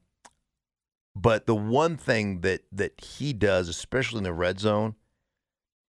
but 1.15 1.47
the 1.47 1.55
one 1.55 1.97
thing 1.97 2.41
that 2.41 2.63
that 2.73 3.01
he 3.01 3.33
does, 3.33 3.69
especially 3.69 4.19
in 4.19 4.25
the 4.25 4.33
red 4.33 4.59
zone, 4.59 4.97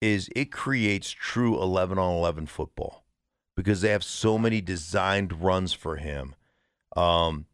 is 0.00 0.30
it 0.36 0.52
creates 0.52 1.10
true 1.10 1.60
11 1.60 1.98
on 1.98 2.14
11 2.18 2.46
football 2.46 3.04
because 3.56 3.80
they 3.80 3.90
have 3.90 4.04
so 4.04 4.38
many 4.38 4.60
designed 4.60 5.42
runs 5.42 5.72
for 5.72 5.96
him. 5.96 6.36
Um, 6.94 7.46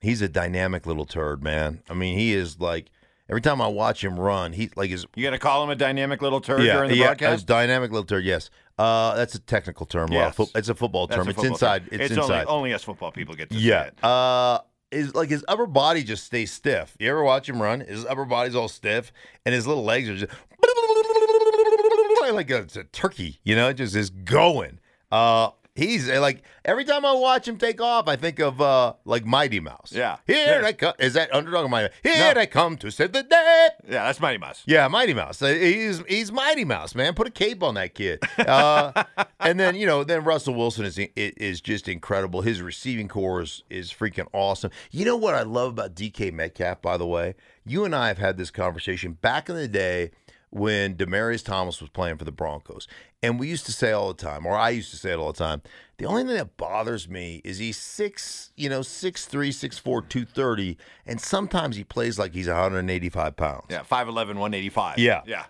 he's 0.00 0.22
a 0.22 0.28
dynamic 0.28 0.86
little 0.86 1.04
turd, 1.06 1.42
man. 1.42 1.82
I 1.88 1.94
mean, 1.94 2.18
he 2.18 2.32
is 2.34 2.58
like 2.60 2.90
every 3.28 3.40
time 3.40 3.60
I 3.60 3.66
watch 3.68 4.02
him 4.02 4.18
run, 4.18 4.52
he 4.52 4.70
like 4.76 4.90
is 4.90 5.06
You 5.14 5.24
gonna 5.24 5.38
call 5.38 5.62
him 5.64 5.70
a 5.70 5.74
dynamic 5.76 6.22
little 6.22 6.40
turd 6.40 6.62
yeah, 6.62 6.74
during 6.74 6.90
the 6.90 6.96
yeah, 6.96 7.06
broadcast? 7.06 7.46
dynamic 7.46 7.90
little 7.90 8.06
turd. 8.06 8.24
Yes, 8.24 8.50
uh, 8.78 9.14
that's 9.16 9.34
a 9.34 9.40
technical 9.40 9.86
term. 9.86 10.10
Well, 10.10 10.20
Yes. 10.20 10.34
fo- 10.36 10.48
it's 10.54 10.68
a 10.68 10.74
football 10.74 11.06
That's 11.06 11.18
term. 11.18 11.26
a 11.28 11.30
it's 11.30 11.44
inside. 11.44 11.90
term. 11.90 12.00
It's, 12.00 12.12
only 12.12 12.22
inside. 12.22 12.46
only 12.48 12.72
us 12.74 12.82
football 12.84 13.10
people 13.12 13.34
get 13.34 13.50
to 13.50 13.56
yeah. 13.56 13.90
Uh, 14.02 14.60
is 14.90 15.14
like 15.14 15.28
his 15.28 15.44
upper 15.48 15.66
body 15.66 16.02
just 16.02 16.24
stays 16.24 16.50
stiff. 16.50 16.96
You 16.98 17.10
ever 17.10 17.22
watch 17.22 17.46
him 17.48 17.60
run? 17.60 17.80
His 17.80 18.06
upper 18.06 18.24
body's 18.24 18.54
all 18.54 18.68
stiff, 18.68 19.12
and 19.44 19.54
his 19.54 19.66
little 19.66 19.84
legs 19.84 20.08
are 20.08 20.16
just 20.16 20.32
like 22.32 22.50
a, 22.50 22.58
it's 22.58 22.76
a 22.76 22.84
turkey. 22.84 23.38
You 23.44 23.56
know, 23.56 23.68
it 23.68 23.74
just 23.74 23.94
is 23.96 24.10
going. 24.10 24.78
Uh, 25.10 25.50
he's 25.78 26.10
uh, 26.10 26.20
like 26.20 26.42
every 26.64 26.84
time 26.84 27.04
I 27.04 27.12
watch 27.12 27.46
him 27.48 27.56
take 27.56 27.80
off, 27.80 28.08
I 28.08 28.16
think 28.16 28.38
of 28.40 28.60
uh 28.60 28.94
like 29.04 29.24
Mighty 29.24 29.60
Mouse. 29.60 29.92
Yeah. 29.94 30.16
Here 30.26 30.60
Yeah. 30.60 30.66
I 30.66 30.72
come. 30.72 30.92
Is 30.98 31.14
that 31.14 31.32
underdog 31.34 31.66
or 31.66 31.68
Mighty? 31.68 31.88
Mouse? 31.88 31.96
Here 32.02 32.34
No. 32.34 32.40
I 32.40 32.46
come 32.46 32.76
to 32.78 32.90
save 32.90 33.12
the 33.12 33.22
day. 33.22 33.68
Yeah, 33.84 34.04
that's 34.04 34.20
Mighty 34.20 34.38
Mouse. 34.38 34.62
Yeah, 34.66 34.88
Mighty 34.88 35.14
Mouse. 35.14 35.40
Uh, 35.40 35.46
He's 35.54 36.02
he's 36.08 36.32
Mighty 36.32 36.64
Mouse, 36.64 36.94
man. 36.94 37.14
Put 37.14 37.26
a 37.28 37.30
cape 37.30 37.62
on 37.62 37.74
that 37.74 37.94
kid. 37.94 38.20
Uh, 38.38 39.04
and 39.40 39.58
then 39.58 39.74
you 39.76 39.86
know, 39.86 40.04
then 40.04 40.24
Russell 40.24 40.54
Wilson 40.54 40.84
is 40.84 40.98
is 41.16 41.60
just 41.60 41.88
incredible. 41.88 42.42
His 42.42 42.60
receiving 42.60 43.08
corps 43.08 43.42
is 43.42 43.62
is 43.70 43.92
freaking 43.92 44.26
awesome. 44.32 44.70
You 44.90 45.04
know 45.04 45.16
what 45.16 45.34
I 45.34 45.42
love 45.42 45.70
about 45.72 45.94
DK 45.94 46.32
Metcalf, 46.32 46.82
by 46.82 46.96
the 46.96 47.06
way. 47.06 47.34
You 47.64 47.84
and 47.84 47.94
I 47.94 48.08
have 48.08 48.18
had 48.18 48.36
this 48.36 48.50
conversation 48.50 49.12
back 49.12 49.48
in 49.48 49.54
the 49.56 49.68
day 49.68 50.10
when 50.50 50.94
Demaryius 50.94 51.44
Thomas 51.44 51.78
was 51.80 51.90
playing 51.90 52.16
for 52.16 52.24
the 52.24 52.32
Broncos, 52.32 52.88
and 53.22 53.38
we 53.38 53.48
used 53.48 53.66
to 53.66 53.72
say 53.72 53.92
all 53.92 54.08
the 54.08 54.22
time, 54.22 54.46
or 54.46 54.56
I 54.56 54.70
used 54.70 54.90
to 54.90 54.96
say 54.96 55.12
it 55.12 55.18
all 55.18 55.32
the 55.32 55.38
time. 55.38 55.62
The 55.98 56.04
only 56.04 56.24
thing 56.24 56.36
that 56.36 56.56
bothers 56.56 57.08
me 57.08 57.40
is 57.44 57.58
he's 57.58 57.76
six, 57.76 58.52
you 58.56 58.68
know, 58.68 58.82
six 58.82 59.26
three, 59.26 59.50
six 59.50 59.78
four, 59.78 60.02
two 60.02 60.24
thirty, 60.24 60.78
and 61.06 61.20
sometimes 61.20 61.76
he 61.76 61.84
plays 61.84 62.18
like 62.18 62.32
he's 62.32 62.46
185 62.48 63.36
pounds. 63.36 63.64
Yeah, 63.68 63.82
5'11", 63.82 64.14
185. 64.14 64.98
Yeah. 64.98 65.22
Yeah. 65.26 65.46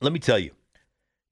Let 0.00 0.12
me 0.12 0.20
tell 0.20 0.38
you, 0.38 0.52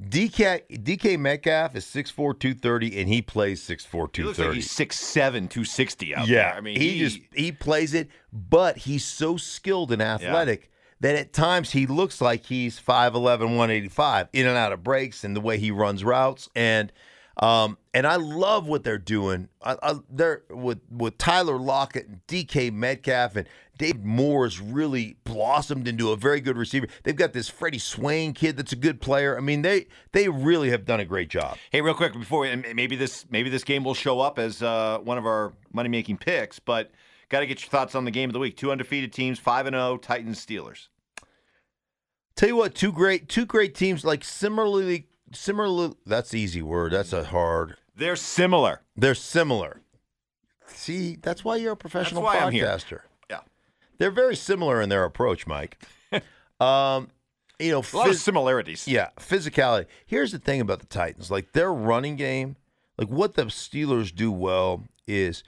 DK 0.02 0.62
DK 0.82 1.18
Metcalf 1.18 1.76
is 1.76 1.84
6'4", 1.84 2.38
230, 2.38 3.00
and 3.00 3.08
he 3.08 3.22
plays 3.22 3.62
6'4", 3.62 4.16
He 4.16 4.22
looks 4.24 4.38
230. 4.38 4.48
like 4.48 4.54
he's 4.56 4.68
6'7", 4.68 5.14
260 5.48 6.14
out 6.14 6.28
yeah, 6.28 6.36
there. 6.36 6.54
I 6.54 6.60
mean, 6.60 6.80
he, 6.80 6.98
just 6.98 7.20
he 7.32 7.52
plays 7.52 7.94
it, 7.94 8.08
but 8.32 8.76
he's 8.76 9.04
so 9.04 9.36
skilled 9.36 9.92
and 9.92 10.02
athletic 10.02 10.70
that 11.00 11.14
at 11.14 11.32
times 11.32 11.72
he 11.72 11.86
looks 11.86 12.20
like 12.20 12.46
he's 12.46 12.80
5'11", 12.80 13.40
185, 13.40 14.28
in 14.32 14.46
and 14.46 14.56
out 14.56 14.72
of 14.72 14.82
breaks 14.82 15.24
and 15.24 15.36
the 15.36 15.40
way 15.40 15.58
he 15.58 15.70
runs 15.70 16.04
routes 16.04 16.48
and. 16.54 16.92
Um, 17.38 17.76
and 17.92 18.06
I 18.06 18.16
love 18.16 18.66
what 18.66 18.82
they're 18.82 18.96
doing. 18.96 19.50
I, 19.62 19.76
I, 19.82 19.94
they're 20.08 20.44
with 20.48 20.80
with 20.90 21.18
Tyler 21.18 21.58
Lockett 21.58 22.06
and 22.06 22.26
DK 22.26 22.72
Metcalf 22.72 23.36
and 23.36 23.46
Dave 23.78 24.02
Moore's 24.02 24.60
really 24.60 25.16
blossomed 25.24 25.86
into 25.86 26.12
a 26.12 26.16
very 26.16 26.40
good 26.40 26.56
receiver. 26.56 26.86
They've 27.02 27.16
got 27.16 27.32
this 27.32 27.48
Freddie 27.48 27.78
Swain 27.78 28.32
kid 28.32 28.56
that's 28.56 28.72
a 28.72 28.76
good 28.76 29.00
player. 29.00 29.36
I 29.36 29.40
mean, 29.40 29.62
they 29.62 29.86
they 30.12 30.28
really 30.28 30.70
have 30.70 30.84
done 30.84 31.00
a 31.00 31.04
great 31.04 31.28
job. 31.28 31.58
Hey, 31.70 31.82
real 31.82 31.94
quick 31.94 32.14
before 32.14 32.40
we, 32.40 32.56
maybe 32.74 32.96
this 32.96 33.26
maybe 33.30 33.50
this 33.50 33.64
game 33.64 33.84
will 33.84 33.94
show 33.94 34.20
up 34.20 34.38
as 34.38 34.62
uh, 34.62 34.98
one 34.98 35.18
of 35.18 35.26
our 35.26 35.52
money 35.72 35.88
making 35.88 36.18
picks, 36.18 36.58
but 36.58 36.90
got 37.28 37.40
to 37.40 37.46
get 37.46 37.62
your 37.62 37.68
thoughts 37.68 37.94
on 37.94 38.04
the 38.04 38.10
game 38.10 38.28
of 38.30 38.34
the 38.34 38.38
week. 38.38 38.56
Two 38.56 38.70
undefeated 38.70 39.12
teams, 39.12 39.38
five 39.38 39.66
and 39.66 39.74
zero, 39.74 39.96
Titans 39.96 40.44
Steelers. 40.44 40.88
Tell 42.34 42.48
you 42.50 42.56
what, 42.56 42.74
two 42.74 42.92
great 42.92 43.28
two 43.28 43.46
great 43.46 43.74
teams 43.74 44.04
like 44.04 44.22
similarly 44.22 45.06
similarly. 45.32 45.94
That's 46.04 46.34
easy 46.34 46.62
word. 46.62 46.92
That's 46.92 47.12
a 47.12 47.24
hard. 47.24 47.76
They're 47.94 48.16
similar. 48.16 48.82
They're 48.96 49.14
similar. 49.14 49.80
See, 50.66 51.16
that's 51.16 51.44
why 51.44 51.56
you're 51.56 51.72
a 51.72 51.76
professional 51.76 52.22
why 52.22 52.38
I'm 52.38 52.52
here. 52.52 52.66
podcaster. 52.66 53.00
Yeah, 53.30 53.40
They're 53.98 54.10
very 54.10 54.36
similar 54.36 54.82
in 54.82 54.88
their 54.88 55.04
approach, 55.04 55.46
Mike. 55.46 55.82
um, 56.60 57.08
you 57.58 57.70
know, 57.70 57.82
a 57.92 57.96
lot 57.96 58.10
of 58.10 58.16
similarities. 58.16 58.86
yeah, 58.86 59.08
physicality. 59.18 59.86
Here's 60.04 60.32
the 60.32 60.38
thing 60.38 60.60
about 60.60 60.80
the 60.80 60.86
Titans: 60.86 61.30
like 61.30 61.52
their 61.52 61.72
running 61.72 62.16
game, 62.16 62.56
like 62.98 63.08
what 63.08 63.34
the 63.34 63.44
Steelers 63.46 64.14
do 64.14 64.30
well 64.30 64.84
is 65.06 65.42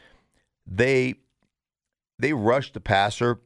they 0.66 1.16
they 2.18 2.32
rush 2.32 2.72
the 2.72 2.80
passer 2.80 3.40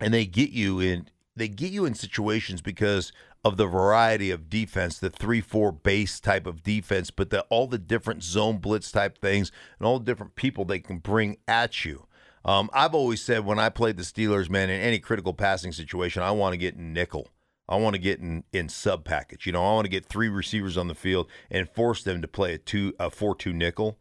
and 0.00 0.14
they 0.14 0.26
get 0.26 0.50
you 0.50 0.80
in 0.80 1.08
they 1.36 1.48
get 1.48 1.70
you 1.70 1.84
in 1.84 1.94
situations 1.94 2.60
because 2.60 3.12
of 3.44 3.56
the 3.56 3.66
variety 3.66 4.30
of 4.30 4.50
defense, 4.50 4.98
the 4.98 5.10
three 5.10 5.40
four 5.40 5.70
base 5.70 6.20
type 6.20 6.46
of 6.46 6.62
defense, 6.62 7.10
but 7.10 7.30
the 7.30 7.42
all 7.42 7.66
the 7.66 7.78
different 7.78 8.22
zone 8.22 8.58
blitz 8.58 8.90
type 8.90 9.18
things 9.18 9.52
and 9.78 9.86
all 9.86 9.98
the 9.98 10.04
different 10.04 10.34
people 10.34 10.64
they 10.64 10.80
can 10.80 10.98
bring 10.98 11.36
at 11.46 11.84
you. 11.84 12.06
Um, 12.44 12.70
I've 12.72 12.94
always 12.94 13.22
said 13.22 13.44
when 13.44 13.58
I 13.58 13.68
played 13.68 13.96
the 13.96 14.02
Steelers, 14.02 14.50
man, 14.50 14.70
in 14.70 14.80
any 14.80 14.98
critical 14.98 15.34
passing 15.34 15.72
situation, 15.72 16.22
I 16.22 16.30
want 16.30 16.54
to 16.54 16.58
get 16.58 16.74
in 16.74 16.92
nickel. 16.92 17.28
I 17.68 17.76
want 17.76 17.94
to 17.94 18.00
get 18.00 18.20
in 18.20 18.44
in 18.52 18.68
sub 18.68 19.04
package. 19.04 19.46
You 19.46 19.52
know, 19.52 19.62
I 19.62 19.74
want 19.74 19.84
to 19.84 19.90
get 19.90 20.06
three 20.06 20.28
receivers 20.28 20.76
on 20.76 20.88
the 20.88 20.94
field 20.94 21.28
and 21.50 21.68
force 21.68 22.02
them 22.02 22.22
to 22.22 22.28
play 22.28 22.54
a 22.54 22.58
two 22.58 22.94
a 22.98 23.10
four 23.10 23.34
two 23.34 23.52
nickel 23.52 23.98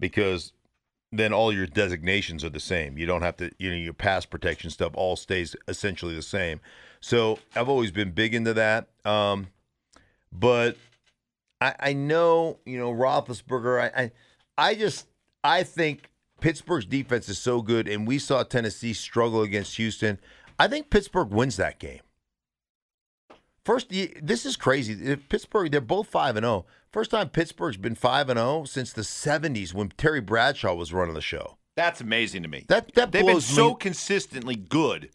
because 0.00 0.52
then 1.10 1.32
all 1.32 1.52
your 1.52 1.66
designations 1.66 2.44
are 2.44 2.50
the 2.50 2.60
same. 2.60 2.98
You 2.98 3.06
don't 3.06 3.22
have 3.22 3.36
to, 3.38 3.50
you 3.58 3.70
know, 3.70 3.76
your 3.76 3.94
pass 3.94 4.26
protection 4.26 4.70
stuff 4.70 4.92
all 4.94 5.16
stays 5.16 5.56
essentially 5.66 6.14
the 6.14 6.22
same. 6.22 6.60
So 7.00 7.38
I've 7.56 7.68
always 7.68 7.90
been 7.90 8.10
big 8.10 8.34
into 8.34 8.52
that. 8.54 8.88
Um, 9.04 9.48
but 10.32 10.76
I, 11.60 11.74
I 11.80 11.92
know, 11.92 12.58
you 12.66 12.78
know, 12.78 12.92
Roethlisberger. 12.92 13.90
I, 13.94 14.02
I, 14.02 14.10
I 14.58 14.74
just, 14.74 15.06
I 15.42 15.62
think 15.62 16.10
Pittsburgh's 16.40 16.86
defense 16.86 17.28
is 17.28 17.38
so 17.38 17.62
good, 17.62 17.88
and 17.88 18.06
we 18.06 18.18
saw 18.18 18.42
Tennessee 18.42 18.92
struggle 18.92 19.42
against 19.42 19.76
Houston. 19.76 20.20
I 20.58 20.68
think 20.68 20.90
Pittsburgh 20.90 21.30
wins 21.30 21.56
that 21.56 21.78
game. 21.78 22.00
First, 23.68 23.90
this 23.90 24.46
is 24.46 24.56
crazy. 24.56 25.12
Uh, 25.12 25.16
Pittsburgh, 25.28 25.70
they're 25.70 25.82
both 25.82 26.06
five 26.08 26.36
and 26.36 26.44
zero. 26.44 26.64
First 26.90 27.10
time 27.10 27.28
Pittsburgh's 27.28 27.76
been 27.76 27.94
five 27.94 28.30
and 28.30 28.38
zero 28.38 28.64
since 28.64 28.94
the 28.94 29.02
'70s 29.02 29.74
when 29.74 29.90
Terry 29.90 30.22
Bradshaw 30.22 30.72
was 30.74 30.90
running 30.90 31.12
the 31.12 31.20
show. 31.20 31.58
That's 31.76 32.00
amazing 32.00 32.44
to 32.44 32.48
me. 32.48 32.64
That 32.68 32.94
that 32.94 33.12
They've 33.12 33.26
been 33.26 33.42
so 33.42 33.68
me. 33.72 33.76
consistently 33.78 34.56
good 34.56 35.10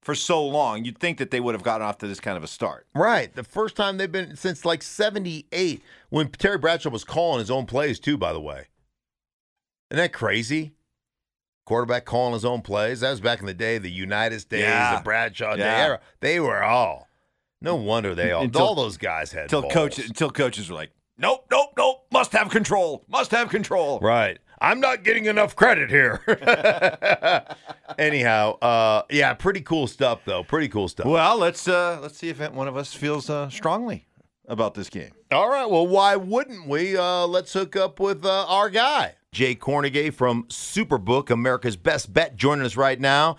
for 0.00 0.14
so 0.14 0.46
long. 0.46 0.84
You'd 0.84 0.98
think 0.98 1.18
that 1.18 1.32
they 1.32 1.40
would 1.40 1.56
have 1.56 1.64
gotten 1.64 1.84
off 1.84 1.98
to 1.98 2.06
this 2.06 2.20
kind 2.20 2.36
of 2.36 2.44
a 2.44 2.46
start. 2.46 2.86
Right, 2.94 3.34
the 3.34 3.42
first 3.42 3.74
time 3.74 3.96
they've 3.98 4.12
been 4.12 4.36
since 4.36 4.64
like 4.64 4.84
'78 4.84 5.82
when 6.08 6.28
Terry 6.28 6.56
Bradshaw 6.56 6.90
was 6.90 7.02
calling 7.02 7.40
his 7.40 7.50
own 7.50 7.66
plays 7.66 7.98
too. 7.98 8.16
By 8.16 8.32
the 8.32 8.40
way, 8.40 8.66
isn't 9.90 10.00
that 10.00 10.12
crazy? 10.12 10.70
Quarterback 11.66 12.04
calling 12.04 12.34
his 12.34 12.44
own 12.44 12.62
plays. 12.62 13.00
That 13.00 13.10
was 13.10 13.20
back 13.20 13.40
in 13.40 13.46
the 13.46 13.54
day, 13.54 13.78
the 13.78 13.90
Unitas 13.90 14.44
days, 14.44 14.60
Yeah. 14.60 14.98
the 14.98 15.02
Bradshaw 15.02 15.56
day 15.56 15.62
era. 15.64 15.98
They 16.20 16.38
were 16.38 16.62
all. 16.62 17.07
No 17.60 17.76
wonder 17.76 18.14
they 18.14 18.32
all. 18.32 18.42
Until- 18.44 18.62
all 18.62 18.74
those 18.74 18.96
guys 18.96 19.32
had. 19.32 19.44
Until 19.44 19.62
balls. 19.62 19.72
coach, 19.74 19.98
until 19.98 20.30
coaches 20.30 20.70
were 20.70 20.76
like, 20.76 20.90
nope, 21.18 21.44
nope, 21.50 21.70
nope, 21.76 22.06
must 22.12 22.32
have 22.32 22.50
control, 22.50 23.04
must 23.08 23.30
have 23.30 23.48
control. 23.48 23.98
Right. 24.00 24.38
I'm 24.60 24.80
not 24.80 25.04
getting 25.04 25.26
enough 25.26 25.54
credit 25.54 25.88
here. 25.88 26.20
Anyhow, 27.98 28.58
uh, 28.58 29.02
yeah, 29.10 29.34
pretty 29.34 29.60
cool 29.60 29.86
stuff 29.86 30.20
though. 30.24 30.42
Pretty 30.42 30.68
cool 30.68 30.88
stuff. 30.88 31.06
Well, 31.06 31.36
let's 31.38 31.68
uh, 31.68 31.98
let's 32.02 32.18
see 32.18 32.28
if 32.28 32.40
one 32.52 32.66
of 32.66 32.76
us 32.76 32.92
feels 32.92 33.30
uh, 33.30 33.50
strongly 33.50 34.08
about 34.46 34.74
this 34.74 34.90
game. 34.90 35.12
All 35.30 35.48
right. 35.48 35.68
Well, 35.70 35.86
why 35.86 36.16
wouldn't 36.16 36.66
we? 36.66 36.96
Uh, 36.96 37.26
let's 37.26 37.52
hook 37.52 37.76
up 37.76 38.00
with 38.00 38.24
uh, 38.24 38.46
our 38.48 38.68
guy, 38.68 39.14
Jay 39.30 39.54
Kornegay 39.54 40.12
from 40.12 40.44
Superbook, 40.44 41.30
America's 41.30 41.76
Best 41.76 42.12
Bet, 42.12 42.34
joining 42.36 42.64
us 42.64 42.76
right 42.76 42.98
now. 42.98 43.36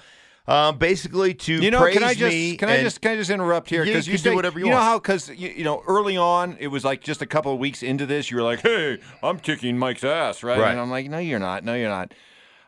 Uh, 0.50 0.72
basically, 0.72 1.34
to 1.36 1.54
You 1.62 1.70
know, 1.72 1.80
praise 1.80 1.94
can 1.94 2.04
I 2.04 2.14
just 2.16 2.34
me 2.36 2.58
can 2.58 2.70
I 2.70 2.82
just 2.82 3.02
can 3.02 3.12
I 3.12 3.16
just 3.16 3.30
interrupt 3.30 3.70
here 3.70 3.84
Yeah, 3.84 3.94
you 3.98 4.02
because 4.02 4.22
can 4.24 4.32
do 4.32 4.36
whatever 4.36 4.58
you 4.60 4.66
want. 4.66 4.74
you 4.74 4.80
know 4.80 4.84
how 4.84 4.98
because 5.00 5.30
you, 5.30 5.50
you 5.50 5.64
know 5.64 5.84
early 5.88 6.18
on 6.18 6.58
it 6.60 6.68
was 6.68 6.84
like 6.84 7.02
just 7.04 7.22
a 7.22 7.26
couple 7.28 7.54
of 7.54 7.60
weeks 7.60 7.84
into 7.84 8.06
this 8.08 8.32
you 8.32 8.38
were 8.38 8.44
like, 8.44 8.62
hey, 8.62 8.98
I'm 9.22 9.38
kicking 9.40 9.78
Mike's 9.78 10.04
ass, 10.04 10.42
right? 10.44 10.60
Right. 10.60 10.72
And 10.72 10.80
I'm 10.80 10.90
like, 10.90 11.08
no, 11.10 11.20
you're 11.20 11.38
not, 11.40 11.64
no, 11.64 11.76
you're 11.76 11.90
not. 11.90 12.14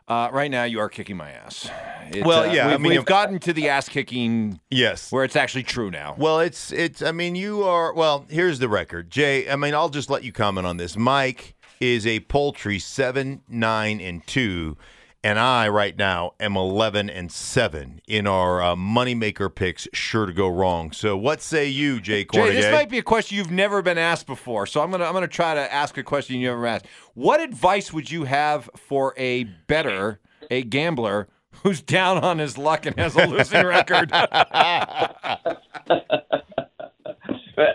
Uh, 0.08 0.28
right 0.32 0.50
now, 0.50 0.64
you 0.64 0.78
are 0.80 0.88
kicking 0.88 1.16
my 1.16 1.30
ass. 1.30 1.70
It, 2.12 2.26
Well, 2.26 2.50
uh, 2.50 2.52
yeah, 2.52 2.66
I 2.66 2.70
we've, 2.72 2.80
mean, 2.80 2.90
we've 2.90 2.98
if- 3.00 3.04
gotten 3.06 3.38
to 3.38 3.52
the 3.52 3.68
ass 3.68 3.88
kicking 3.88 4.60
yes. 4.70 5.10
where 5.12 5.24
it's 5.24 5.36
actually 5.36 5.62
true 5.62 5.90
now. 5.92 6.16
Well, 6.18 6.40
it's 6.40 6.72
it's. 6.72 7.02
I 7.02 7.12
mean, 7.12 7.34
you 7.36 7.62
are. 7.62 7.94
Well, 7.94 8.26
here's 8.28 8.58
the 8.58 8.68
record, 8.68 9.10
Jay. 9.10 9.48
I 9.48 9.56
mean, 9.56 9.74
I'll 9.74 9.88
just 9.88 10.10
let 10.10 10.22
you 10.24 10.32
comment 10.32 10.66
on 10.66 10.76
this. 10.76 10.96
Mike 10.96 11.54
is 11.80 12.06
a 12.06 12.20
poultry 12.20 12.78
seven, 12.80 13.42
nine, 13.48 14.00
and 14.00 14.26
two, 14.26 14.76
and 15.24 15.38
I 15.38 15.68
right 15.68 15.96
now 15.96 16.32
am 16.40 16.56
eleven 16.56 17.08
and 17.08 17.30
seven 17.30 18.00
in 18.06 18.26
our 18.26 18.62
uh, 18.62 18.74
moneymaker 18.74 19.54
picks. 19.54 19.86
Sure 19.92 20.26
to 20.26 20.32
go 20.32 20.48
wrong. 20.48 20.92
So, 20.92 21.16
what 21.16 21.40
say 21.40 21.68
you, 21.68 22.00
Jay 22.00 22.24
Jay, 22.24 22.52
this 22.52 22.72
might 22.72 22.88
be 22.90 22.98
a 22.98 23.02
question 23.02 23.36
you've 23.36 23.50
never 23.50 23.82
been 23.82 23.98
asked 23.98 24.26
before, 24.26 24.66
so 24.66 24.80
I'm 24.80 24.90
gonna 24.90 25.04
I'm 25.04 25.12
gonna 25.12 25.28
try 25.28 25.54
to 25.54 25.72
ask 25.72 25.96
a 25.96 26.02
question 26.02 26.40
you 26.40 26.48
never 26.48 26.66
asked. 26.66 26.86
What 27.14 27.40
advice 27.40 27.92
would 27.92 28.10
you 28.10 28.24
have 28.24 28.68
for 28.76 29.14
a 29.16 29.44
bettor, 29.44 30.20
a 30.50 30.62
gambler 30.62 31.28
who's 31.62 31.80
down 31.80 32.18
on 32.18 32.38
his 32.38 32.58
luck 32.58 32.86
and 32.86 32.98
has 32.98 33.14
a 33.14 33.26
losing 33.26 33.64
record? 33.64 34.12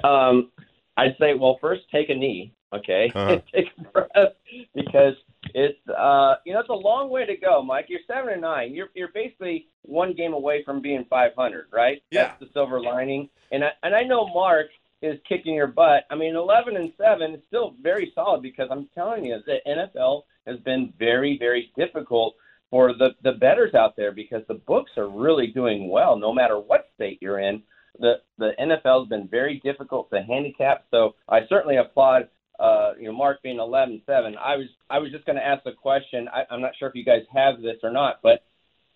Um, 0.03 0.51
I'd 0.97 1.15
say, 1.19 1.33
well, 1.33 1.57
first 1.61 1.83
take 1.91 2.09
a 2.09 2.15
knee, 2.15 2.53
okay? 2.73 3.11
Uh-huh. 3.13 3.39
take 3.53 3.67
a 3.77 3.81
breath 3.91 4.33
because 4.73 5.13
it's 5.57 5.89
uh, 5.89 6.35
you 6.45 6.53
know 6.53 6.59
it's 6.59 6.69
a 6.69 6.73
long 6.73 7.09
way 7.09 7.25
to 7.25 7.35
go, 7.35 7.63
Mike. 7.63 7.87
You're 7.89 8.01
seven 8.05 8.31
and 8.31 8.41
nine. 8.41 8.75
You're 8.75 8.89
you're 8.93 9.11
basically 9.11 9.67
one 9.81 10.13
game 10.13 10.33
away 10.33 10.63
from 10.63 10.81
being 10.83 11.03
500, 11.09 11.65
right? 11.73 12.03
Yeah. 12.11 12.27
That's 12.27 12.39
the 12.41 12.49
silver 12.53 12.79
lining. 12.79 13.27
And 13.51 13.63
I 13.63 13.69
and 13.81 13.95
I 13.95 14.03
know 14.03 14.27
Mark 14.27 14.67
is 15.01 15.19
kicking 15.27 15.55
your 15.55 15.67
butt. 15.67 16.05
I 16.11 16.15
mean, 16.15 16.35
11 16.35 16.75
and 16.75 16.91
seven 16.95 17.33
is 17.33 17.41
still 17.47 17.73
very 17.81 18.11
solid 18.13 18.43
because 18.43 18.67
I'm 18.69 18.87
telling 18.93 19.25
you, 19.25 19.39
the 19.47 19.57
NFL 19.67 20.23
has 20.45 20.59
been 20.59 20.93
very 20.99 21.39
very 21.39 21.71
difficult 21.75 22.35
for 22.69 22.93
the 22.93 23.15
the 23.23 23.31
bettors 23.31 23.73
out 23.73 23.95
there 23.95 24.11
because 24.11 24.43
the 24.47 24.61
books 24.67 24.91
are 24.95 25.09
really 25.09 25.47
doing 25.47 25.89
well 25.89 26.17
no 26.17 26.31
matter 26.31 26.59
what 26.59 26.89
state 26.93 27.17
you're 27.19 27.39
in 27.39 27.63
the 27.99 28.15
the 28.37 28.51
NFL 28.59 29.01
has 29.01 29.09
been 29.09 29.27
very 29.27 29.59
difficult 29.63 30.11
to 30.11 30.21
handicap. 30.21 30.85
So 30.91 31.15
I 31.27 31.47
certainly 31.47 31.77
applaud 31.77 32.29
uh, 32.59 32.93
you 32.99 33.05
know 33.05 33.13
Mark 33.13 33.41
being 33.43 33.57
11-7. 33.57 34.01
I 34.37 34.55
was 34.57 34.67
I 34.89 34.99
was 34.99 35.11
just 35.11 35.25
going 35.25 35.35
to 35.37 35.45
ask 35.45 35.65
a 35.65 35.71
question. 35.73 36.27
I, 36.33 36.43
I'm 36.49 36.61
not 36.61 36.71
sure 36.77 36.87
if 36.87 36.95
you 36.95 37.03
guys 37.05 37.23
have 37.33 37.61
this 37.61 37.77
or 37.83 37.91
not, 37.91 38.19
but 38.23 38.43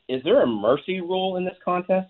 is 0.07 0.21
there 0.23 0.41
a 0.41 0.47
mercy 0.47 0.99
rule 1.01 1.37
in 1.37 1.45
this 1.45 1.57
contest? 1.63 2.09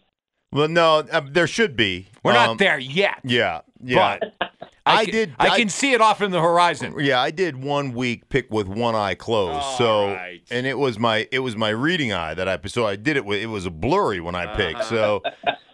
well, 0.54 0.68
no, 0.68 0.98
uh, 1.12 1.22
there 1.32 1.48
should 1.48 1.76
be. 1.76 2.08
We're 2.24 2.32
Um, 2.32 2.38
not 2.38 2.58
there 2.58 2.80
yet. 2.80 3.20
Yeah, 3.24 3.62
yeah. 3.84 4.18
But 4.40 4.51
I 4.86 5.06
can- 5.06 5.13
did- 5.13 5.36
I, 5.38 5.50
I- 5.50 5.60
can 5.60 5.70
see 5.70 5.94
it 5.94 6.02
off 6.02 6.22
in 6.22 6.32
the 6.32 6.41
horizon. 6.41 6.96
Yeah, 7.00 7.22
I 7.22 7.32
did 7.32 7.62
one 7.63 7.94
week 7.94 8.30
pick 8.30 8.52
with 8.52 8.67
one 8.67 8.96
eye 8.96 9.15
closed. 9.15 9.54
All 9.63 9.78
so 9.78 10.08
right. 10.08 10.41
and 10.50 10.65
it 10.65 10.78
was 10.78 10.98
my 10.98 11.28
it 11.32 11.39
was 11.39 11.56
my 11.56 11.70
reading 11.70 12.13
eye 12.13 12.34
that 12.34 12.48
I 12.48 12.60
so 12.67 12.86
I 12.88 12.96
did 12.96 13.15
it 13.17 13.26
with 13.26 13.41
it 13.41 13.48
was 13.48 13.65
a 13.65 13.72
blurry 13.72 14.20
when 14.20 14.34
I 14.36 14.56
picked. 14.56 14.86
So 14.86 15.22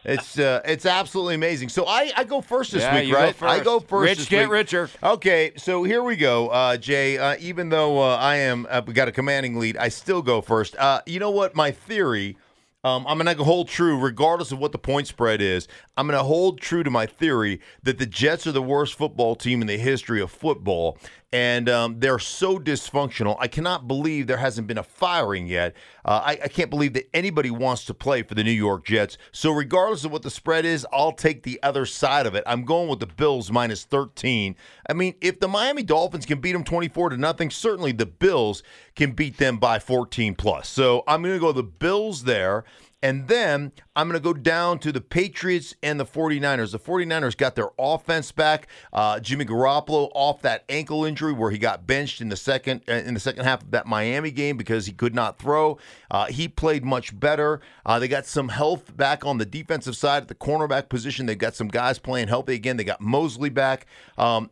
it's 0.04 0.38
uh, 0.39 0.62
it's 0.65 0.86
absolutely 0.86 1.36
amazing. 1.36 1.70
So 1.70 1.86
I, 1.86 2.12
I 2.15 2.24
go 2.24 2.41
first 2.41 2.72
this 2.72 2.82
yeah, 2.84 2.96
week, 3.02 3.13
right? 3.13 3.38
Go 3.39 3.48
I 3.48 3.60
go 3.62 3.80
first 3.80 4.20
Rich 4.20 4.30
get 4.30 4.43
week. 4.43 4.52
richer. 4.52 4.89
Okay, 5.04 5.52
so 5.58 5.84
here 5.84 6.04
we 6.04 6.15
go, 6.15 6.50
uh, 6.50 6.78
Jay. 6.78 7.17
Uh, 7.17 7.36
even 7.39 7.70
though 7.70 8.00
uh, 8.02 8.15
I 8.17 8.38
am 8.38 8.67
uh, 8.70 8.82
got 8.82 9.08
a 9.08 9.12
commanding 9.12 9.58
lead, 9.58 9.78
I 9.78 9.89
still 9.89 10.22
go 10.22 10.41
first. 10.41 10.76
Uh, 10.78 11.02
you 11.06 11.20
know 11.20 11.32
what? 11.32 11.56
My 11.56 11.72
theory. 11.72 12.38
Um, 12.84 13.06
I'm 13.08 13.18
going 13.18 13.36
to 13.36 13.44
hold 13.44 13.68
true, 13.68 14.00
regardless 14.00 14.52
of 14.52 14.60
what 14.60 14.72
the 14.72 14.78
point 14.78 15.08
spread 15.08 15.42
is. 15.42 15.68
I'm 15.98 16.08
going 16.08 16.18
to 16.18 16.24
hold 16.24 16.62
true 16.62 16.84
to 16.84 16.92
my 16.92 17.06
theory 17.06 17.60
that 17.84 17.98
the 17.98 18.06
Jets 18.06 18.46
are 18.46 18.52
the 18.52 18.62
worst 18.62 18.94
football 18.94 19.36
team 19.36 19.62
in 19.62 19.68
the 19.68 19.78
history 19.78 20.22
of 20.22 20.32
football, 20.32 20.98
and 21.34 21.68
um, 21.68 22.00
they're 22.00 22.20
so 22.20 22.58
dysfunctional. 22.58 23.36
I 23.40 23.48
cannot 23.48 23.88
believe 23.88 24.28
there 24.28 24.38
hasn't 24.38 24.68
been 24.68 24.78
a 24.78 24.84
firing 24.84 25.46
yet. 25.46 25.76
Uh, 26.06 26.22
I, 26.24 26.32
I 26.44 26.48
can't 26.48 26.70
believe 26.70 26.94
that 26.94 27.10
anybody 27.13 27.52
wants 27.52 27.84
to 27.86 27.94
play 27.94 28.24
for 28.24 28.34
the 28.34 28.44
New 28.44 28.52
York 28.52 28.86
Jets. 28.86 29.18
So, 29.34 29.52
regardless 29.52 30.06
of 30.06 30.12
what 30.12 30.22
the 30.22 30.30
spread 30.30 30.63
is, 30.63 30.88
I'll 30.94 31.12
take 31.12 31.44
the 31.44 31.62
other 31.62 31.86
side 31.86 32.26
of 32.26 32.36
it. 32.36 32.44
I'm 32.48 32.63
going 32.63 32.88
with 32.88 33.00
the 33.00 33.08
Bills 33.08 33.52
minus 33.52 33.84
13. 33.84 34.56
I 34.90 34.94
mean, 34.94 35.16
if 35.20 35.40
the 35.42 35.50
Miami 35.50 35.84
Dolphins 35.84 36.26
can 36.26 36.40
beat 36.40 36.54
them 36.54 36.63
24 36.63 37.10
to 37.10 37.18
nothing, 37.18 37.50
certainly 37.50 37.92
the 37.92 38.06
Bills 38.06 38.63
can 38.96 39.12
beat 39.12 39.38
them 39.38 39.58
by 39.58 39.80
14 39.80 40.34
plus. 40.36 40.70
So, 40.70 41.04
I'm 41.08 41.22
going 41.22 41.34
to 41.34 41.40
go 41.40 41.52
the 41.52 41.63
Bills 41.63 42.24
there. 42.24 42.63
And 43.04 43.28
then 43.28 43.74
I'm 43.96 44.08
going 44.10 44.20
to 44.20 44.24
go 44.24 44.34
down 44.34 44.80
to 44.80 44.92
the 44.92 45.02
Patriots 45.02 45.76
and 45.84 46.00
the 46.00 46.06
49ers. 46.06 46.72
The 46.72 46.80
49ers 46.80 47.38
got 47.38 47.56
their 47.56 47.70
offense 47.78 48.32
back. 48.32 48.68
Uh, 48.92 49.20
Jimmy 49.20 49.46
Garoppolo 49.46 50.10
off 50.16 50.42
that 50.42 50.64
ankle 50.68 51.06
injury 51.06 51.32
where 51.32 51.52
he 51.52 51.60
got 51.60 51.86
benched 51.86 52.22
in 52.22 52.30
the 52.30 52.36
second 52.36 52.82
uh, 52.90 52.94
in 52.94 53.14
the 53.14 53.20
second 53.20 53.44
half 53.44 53.62
of 53.62 53.72
that 53.72 53.86
Miami 53.86 54.32
game 54.32 54.58
because 54.58 54.88
he 54.88 54.94
could 54.94 55.14
not 55.14 55.38
throw. 55.38 55.78
Uh, 56.10 56.26
he 56.26 56.48
played 56.48 56.84
much 56.84 57.18
better. 57.20 57.62
Uh, 57.86 58.00
they 58.00 58.08
got 58.08 58.26
some 58.26 58.50
health 58.50 58.96
back 58.98 59.24
on 59.24 59.38
the 59.38 59.46
defensive 59.46 59.96
side 59.96 60.24
at 60.24 60.28
the 60.28 60.36
cornerback 60.36 60.90
position. 60.90 61.28
They 61.28 61.36
got 61.36 61.54
some 61.54 61.68
guys 61.68 62.00
playing 62.00 62.30
healthy 62.30 62.56
again. 62.56 62.78
They 62.78 62.84
got 62.84 63.00
Moseley 63.00 63.50
back. 63.50 63.86
Um, 64.18 64.50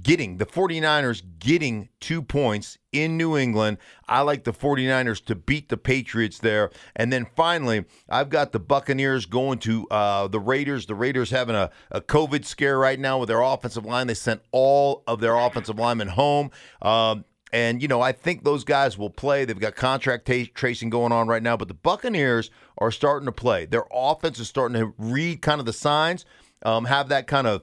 getting 0.00 0.38
the 0.38 0.46
49ers 0.46 1.22
getting 1.38 1.88
two 2.00 2.22
points 2.22 2.78
in 2.92 3.16
New 3.16 3.36
England. 3.36 3.78
I 4.08 4.22
like 4.22 4.44
the 4.44 4.52
49ers 4.52 5.22
to 5.26 5.34
beat 5.34 5.68
the 5.68 5.76
Patriots 5.76 6.38
there. 6.38 6.70
And 6.96 7.12
then 7.12 7.26
finally, 7.36 7.84
I've 8.08 8.30
got 8.30 8.52
the 8.52 8.58
Buccaneers 8.58 9.26
going 9.26 9.58
to 9.60 9.86
uh, 9.90 10.28
the 10.28 10.40
Raiders. 10.40 10.86
The 10.86 10.94
Raiders 10.94 11.30
having 11.30 11.56
a, 11.56 11.70
a 11.90 12.00
COVID 12.00 12.44
scare 12.44 12.78
right 12.78 12.98
now 12.98 13.18
with 13.18 13.28
their 13.28 13.42
offensive 13.42 13.84
line. 13.84 14.06
They 14.06 14.14
sent 14.14 14.40
all 14.50 15.02
of 15.06 15.20
their 15.20 15.36
offensive 15.36 15.78
linemen 15.78 16.08
home. 16.08 16.50
Um, 16.80 17.24
and, 17.52 17.82
you 17.82 17.88
know, 17.88 18.00
I 18.00 18.12
think 18.12 18.44
those 18.44 18.64
guys 18.64 18.96
will 18.96 19.10
play. 19.10 19.44
They've 19.44 19.58
got 19.58 19.74
contract 19.76 20.26
ta- 20.26 20.50
tracing 20.54 20.88
going 20.88 21.12
on 21.12 21.28
right 21.28 21.42
now, 21.42 21.58
but 21.58 21.68
the 21.68 21.74
Buccaneers 21.74 22.50
are 22.78 22.90
starting 22.90 23.26
to 23.26 23.32
play. 23.32 23.66
Their 23.66 23.84
offense 23.92 24.38
is 24.38 24.48
starting 24.48 24.80
to 24.80 24.94
read 24.96 25.42
kind 25.42 25.60
of 25.60 25.66
the 25.66 25.74
signs, 25.74 26.24
um, 26.62 26.86
have 26.86 27.10
that 27.10 27.26
kind 27.26 27.46
of 27.46 27.62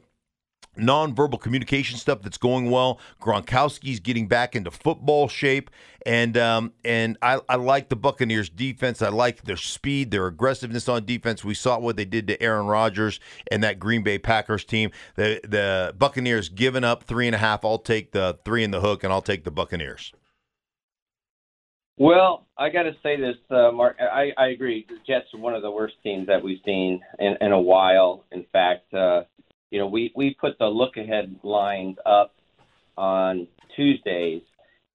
nonverbal 0.77 1.39
communication 1.39 1.97
stuff 1.97 2.21
that's 2.21 2.37
going 2.37 2.71
well. 2.71 2.99
Gronkowski's 3.21 3.99
getting 3.99 4.27
back 4.27 4.55
into 4.55 4.71
football 4.71 5.27
shape, 5.27 5.69
and 6.05 6.37
um, 6.37 6.73
and 6.83 7.17
I, 7.21 7.39
I 7.49 7.55
like 7.55 7.89
the 7.89 7.95
Buccaneers 7.95 8.49
defense. 8.49 9.01
I 9.01 9.09
like 9.09 9.43
their 9.43 9.57
speed, 9.57 10.11
their 10.11 10.27
aggressiveness 10.27 10.87
on 10.89 11.05
defense. 11.05 11.43
We 11.43 11.53
saw 11.53 11.79
what 11.79 11.97
they 11.97 12.05
did 12.05 12.27
to 12.27 12.41
Aaron 12.41 12.67
Rodgers 12.67 13.19
and 13.51 13.63
that 13.63 13.79
Green 13.79 14.03
Bay 14.03 14.19
Packers 14.19 14.63
team. 14.63 14.91
The 15.15 15.39
the 15.43 15.93
Buccaneers 15.97 16.49
giving 16.49 16.83
up 16.83 17.03
three 17.03 17.27
and 17.27 17.35
a 17.35 17.39
half. 17.39 17.65
I'll 17.65 17.77
take 17.79 18.11
the 18.11 18.39
three 18.45 18.63
in 18.63 18.71
the 18.71 18.81
hook, 18.81 19.03
and 19.03 19.11
I'll 19.11 19.21
take 19.21 19.43
the 19.43 19.51
Buccaneers. 19.51 20.13
Well, 21.97 22.47
I 22.57 22.69
got 22.69 22.83
to 22.83 22.93
say 23.03 23.17
this, 23.17 23.35
uh, 23.51 23.73
Mark. 23.73 23.97
I, 23.99 24.31
I 24.37 24.47
agree. 24.47 24.85
The 24.87 24.95
Jets 25.05 25.25
are 25.33 25.39
one 25.39 25.53
of 25.53 25.61
the 25.61 25.69
worst 25.69 25.95
teams 26.01 26.27
that 26.27 26.41
we've 26.41 26.61
seen 26.65 27.01
in, 27.19 27.35
in 27.41 27.51
a 27.51 27.59
while. 27.59 28.23
In 28.31 28.45
fact, 28.53 28.93
uh, 28.93 29.23
you 29.71 29.79
know, 29.79 29.87
we, 29.87 30.11
we 30.15 30.33
put 30.33 30.57
the 30.57 30.67
look 30.67 30.97
ahead 30.97 31.35
lines 31.43 31.97
up 32.05 32.35
on 32.97 33.47
Tuesdays. 33.75 34.41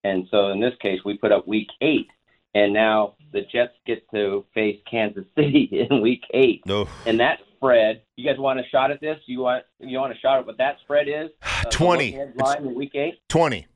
And 0.02 0.26
so 0.30 0.48
in 0.50 0.60
this 0.60 0.74
case, 0.80 1.00
we 1.04 1.16
put 1.16 1.32
up 1.32 1.46
week 1.48 1.68
eight. 1.80 2.08
And 2.54 2.72
now 2.72 3.14
the 3.32 3.42
Jets 3.52 3.72
get 3.86 4.08
to 4.12 4.44
face 4.54 4.78
Kansas 4.88 5.24
City 5.36 5.86
in 5.90 6.00
week 6.00 6.22
eight. 6.32 6.62
No. 6.66 6.88
And 7.06 7.18
that 7.20 7.40
spread, 7.56 8.02
you 8.16 8.28
guys 8.28 8.38
want 8.38 8.60
a 8.60 8.62
shot 8.70 8.90
at 8.90 9.00
this? 9.00 9.18
You 9.26 9.40
want 9.40 9.64
you 9.80 9.98
want 9.98 10.12
a 10.12 10.18
shot 10.18 10.38
at 10.38 10.46
what 10.46 10.58
that 10.58 10.76
spread 10.82 11.08
is? 11.08 11.30
Uh, 11.64 11.70
20. 11.70 12.18
line 12.34 12.58
in 12.58 12.74
week 12.74 12.94
eight? 12.94 13.20
20. 13.30 13.66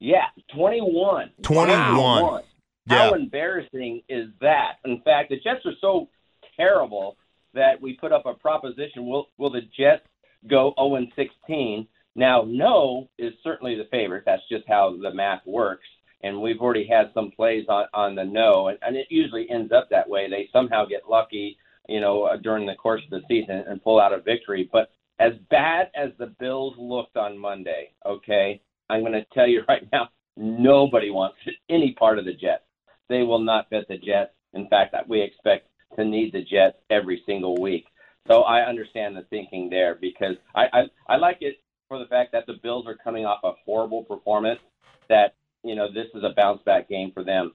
Yeah, 0.00 0.22
21. 0.54 1.30
21. 1.42 1.76
Wow. 1.76 2.40
Yeah. 2.86 2.96
How 2.96 3.14
embarrassing 3.14 4.02
is 4.08 4.28
that? 4.40 4.76
In 4.86 5.02
fact, 5.02 5.28
the 5.28 5.36
Jets 5.36 5.66
are 5.66 5.74
so 5.82 6.08
terrible 6.56 7.18
that 7.56 7.80
we 7.82 7.94
put 7.94 8.12
up 8.12 8.26
a 8.26 8.34
proposition. 8.34 9.06
Will 9.06 9.28
will 9.38 9.50
the 9.50 9.62
Jets 9.76 10.06
go 10.48 10.72
0 10.78 10.96
and 10.96 11.08
16? 11.16 11.88
Now, 12.14 12.44
no 12.46 13.08
is 13.18 13.34
certainly 13.42 13.74
the 13.74 13.88
favorite. 13.90 14.22
That's 14.24 14.48
just 14.50 14.64
how 14.68 14.96
the 15.02 15.12
math 15.12 15.42
works. 15.44 15.86
And 16.22 16.40
we've 16.40 16.60
already 16.60 16.86
had 16.86 17.10
some 17.12 17.30
plays 17.30 17.66
on, 17.68 17.86
on 17.92 18.14
the 18.14 18.24
no, 18.24 18.68
and, 18.68 18.78
and 18.80 18.96
it 18.96 19.06
usually 19.10 19.48
ends 19.50 19.70
up 19.70 19.88
that 19.90 20.08
way. 20.08 20.30
They 20.30 20.48
somehow 20.52 20.86
get 20.86 21.08
lucky, 21.08 21.58
you 21.88 22.00
know, 22.00 22.22
uh, 22.22 22.38
during 22.38 22.66
the 22.66 22.74
course 22.74 23.02
of 23.04 23.10
the 23.10 23.26
season 23.28 23.64
and 23.68 23.82
pull 23.82 24.00
out 24.00 24.14
a 24.14 24.20
victory. 24.20 24.68
But 24.72 24.88
as 25.18 25.32
bad 25.50 25.90
as 25.94 26.10
the 26.18 26.34
Bills 26.38 26.74
looked 26.78 27.18
on 27.18 27.38
Monday, 27.38 27.92
okay, 28.06 28.62
I'm 28.88 29.00
going 29.00 29.12
to 29.12 29.26
tell 29.34 29.46
you 29.46 29.62
right 29.68 29.86
now, 29.92 30.08
nobody 30.36 31.10
wants 31.10 31.36
any 31.68 31.92
part 31.92 32.18
of 32.18 32.24
the 32.24 32.32
Jets. 32.32 32.64
They 33.08 33.22
will 33.22 33.40
not 33.40 33.68
bet 33.70 33.86
the 33.88 33.98
Jets. 33.98 34.32
In 34.54 34.68
fact, 34.68 34.94
we 35.06 35.20
expect 35.20 35.68
to 35.94 36.04
need 36.04 36.32
the 36.32 36.42
Jets 36.42 36.76
every 36.90 37.22
single 37.26 37.60
week. 37.60 37.86
So 38.28 38.42
I 38.42 38.62
understand 38.62 39.16
the 39.16 39.22
thinking 39.30 39.70
there 39.70 39.96
because 40.00 40.36
I, 40.54 40.64
I, 40.72 40.80
I 41.08 41.16
like 41.16 41.38
it 41.40 41.56
for 41.88 41.98
the 41.98 42.06
fact 42.06 42.32
that 42.32 42.46
the 42.46 42.54
Bills 42.62 42.86
are 42.86 42.96
coming 42.96 43.24
off 43.24 43.40
a 43.44 43.52
horrible 43.64 44.02
performance. 44.02 44.60
That 45.08 45.34
you 45.62 45.76
know 45.76 45.86
this 45.92 46.06
is 46.14 46.24
a 46.24 46.34
bounce 46.34 46.60
back 46.64 46.88
game 46.88 47.12
for 47.14 47.22
them. 47.22 47.52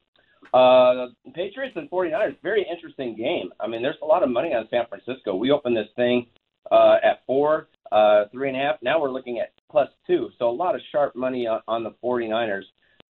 Uh, 0.54 1.08
Patriots 1.34 1.76
and 1.76 1.89
49ers, 1.89 2.36
very 2.41 2.65
interesting 2.70 3.15
game. 3.15 3.52
I 3.60 3.67
mean, 3.67 3.82
there's 3.82 3.98
a 4.02 4.06
lot 4.06 4.24
of 4.24 4.30
money 4.30 4.54
on 4.54 4.67
San 4.70 4.86
Francisco. 4.88 5.36
We 5.36 5.52
opened 5.52 5.78
this 5.78 5.88
thing 5.96 6.28
uh, 6.72 6.96
at 7.04 7.26
four, 7.28 7.67
uh, 7.91 8.26
three 8.32 8.50
and 8.50 8.58
a 8.58 8.60
half. 8.60 8.76
Now 8.82 9.00
we're 9.00 9.12
looking 9.12 9.39
at 9.39 9.52
plus 9.70 9.89
two. 10.08 10.30
So 10.39 10.50
a 10.50 10.52
lot 10.52 10.76
of 10.76 10.82
sharp 10.91 11.15
money 11.15 11.48
on, 11.48 11.62
on 11.67 11.84
the 11.84 11.91
49ers. 12.04 12.63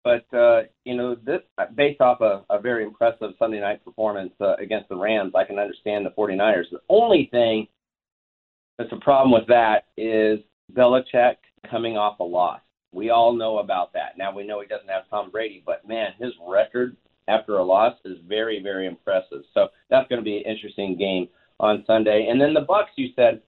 But, 0.03 0.25
uh, 0.33 0.63
you 0.85 0.95
know, 0.95 1.15
this 1.15 1.41
based 1.75 2.01
off 2.01 2.21
a, 2.21 2.43
a 2.49 2.59
very 2.59 2.83
impressive 2.83 3.31
Sunday 3.37 3.59
night 3.59 3.83
performance 3.83 4.31
uh, 4.39 4.55
against 4.55 4.89
the 4.89 4.95
Rams, 4.95 5.33
I 5.35 5.43
can 5.43 5.59
understand 5.59 6.05
the 6.05 6.11
49ers. 6.11 6.69
The 6.71 6.79
only 6.89 7.27
thing 7.31 7.67
that's 8.77 8.91
a 8.93 8.97
problem 8.97 9.31
with 9.31 9.47
that 9.47 9.87
is 9.97 10.39
Belichick 10.73 11.35
coming 11.69 11.97
off 11.97 12.19
a 12.19 12.23
loss. 12.23 12.61
We 12.91 13.09
all 13.09 13.33
know 13.33 13.59
about 13.59 13.93
that. 13.93 14.17
Now 14.17 14.33
we 14.33 14.47
know 14.47 14.61
he 14.61 14.67
doesn't 14.67 14.87
have 14.87 15.09
Tom 15.09 15.29
Brady, 15.29 15.61
but 15.65 15.87
man, 15.87 16.13
his 16.17 16.31
record 16.47 16.95
after 17.27 17.57
a 17.57 17.63
loss 17.63 17.95
is 18.05 18.17
very, 18.27 18.61
very 18.61 18.87
impressive. 18.87 19.43
So 19.53 19.67
that's 19.89 20.07
going 20.07 20.19
to 20.19 20.25
be 20.25 20.37
an 20.37 20.43
interesting 20.43 20.97
game 20.97 21.27
on 21.59 21.83
Sunday. 21.85 22.27
And 22.29 22.41
then 22.41 22.53
the 22.53 22.61
Bucks, 22.61 22.91
you 22.95 23.09
said, 23.15 23.41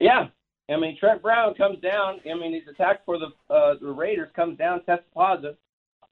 yeah. 0.00 0.26
I 0.70 0.76
mean, 0.76 0.98
Trent 1.00 1.22
Brown 1.22 1.54
comes 1.54 1.80
down. 1.80 2.20
I 2.30 2.34
mean, 2.34 2.52
he's 2.52 2.68
attacked 2.70 3.06
for 3.06 3.18
the 3.18 3.28
uh, 3.52 3.76
the 3.80 3.90
Raiders. 3.90 4.28
Comes 4.36 4.58
down, 4.58 4.84
tests 4.84 5.06
positive. 5.14 5.56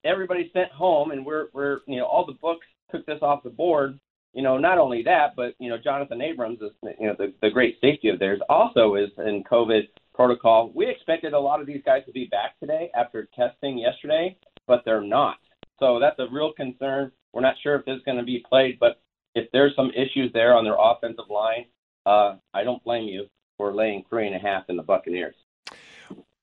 Everybody's 0.05 0.53
sent 0.53 0.71
home, 0.71 1.11
and 1.11 1.25
we're 1.25 1.47
we're 1.53 1.81
you 1.87 1.97
know 1.97 2.07
all 2.07 2.27
the 2.27 2.35
books 2.35 2.67
took 2.91 3.05
this 3.07 3.19
off 3.23 3.43
the 3.43 3.51
board. 3.51 3.99
You 4.33 4.43
know, 4.43 4.59
not 4.59 4.79
only 4.79 5.03
that, 5.05 5.35
but 5.35 5.55
you 5.59 5.71
know, 5.71 5.79
Jonathan 5.83 6.21
Abrams 6.21 6.61
is 6.61 6.73
you 6.99 7.07
know 7.07 7.17
the, 7.19 7.33
the 7.43 7.51
great 7.51 7.79
safety 7.81 8.09
of 8.09 8.19
theirs 8.19 8.41
also 8.49 8.95
is 8.95 9.11
in 9.19 9.43
COVID 9.51 9.83
protocol. 10.15 10.73
We 10.75 10.89
expected 10.89 11.33
a 11.33 11.41
lot 11.41 11.61
of 11.61 11.67
these 11.67 11.83
guys 11.85 12.03
to 12.07 12.13
be 12.13 12.27
back 12.27 12.59
today 12.61 12.91
after 12.95 13.29
testing 13.35 13.79
yesterday, 13.79 14.37
but 14.67 14.83
they're 14.85 15.01
not. 15.01 15.37
So 15.79 15.99
that's 16.01 16.19
a 16.19 16.33
real 16.33 16.53
concern. 16.53 17.13
We're 17.33 17.43
not 17.43 17.57
sure 17.63 17.77
if 17.77 17.85
this 17.85 17.97
is 17.97 18.03
going 18.05 18.19
to 18.19 18.25
be 18.25 18.43
played, 18.49 18.79
but 18.79 19.01
if 19.35 19.51
there's 19.53 19.77
some 19.77 19.91
issues 19.91 20.33
there 20.33 20.55
on 20.55 20.65
their 20.65 20.77
offensive 20.79 21.29
line, 21.29 21.67
uh, 22.07 22.37
I 22.55 22.65
don't 22.65 22.83
blame 22.83 23.05
you 23.05 23.27
for 23.59 23.75
laying 23.75 24.05
three 24.09 24.27
and 24.27 24.37
a 24.37 24.39
half 24.39 24.65
in 24.69 24.77
the 24.77 24.83
Buccaneers. 24.83 25.35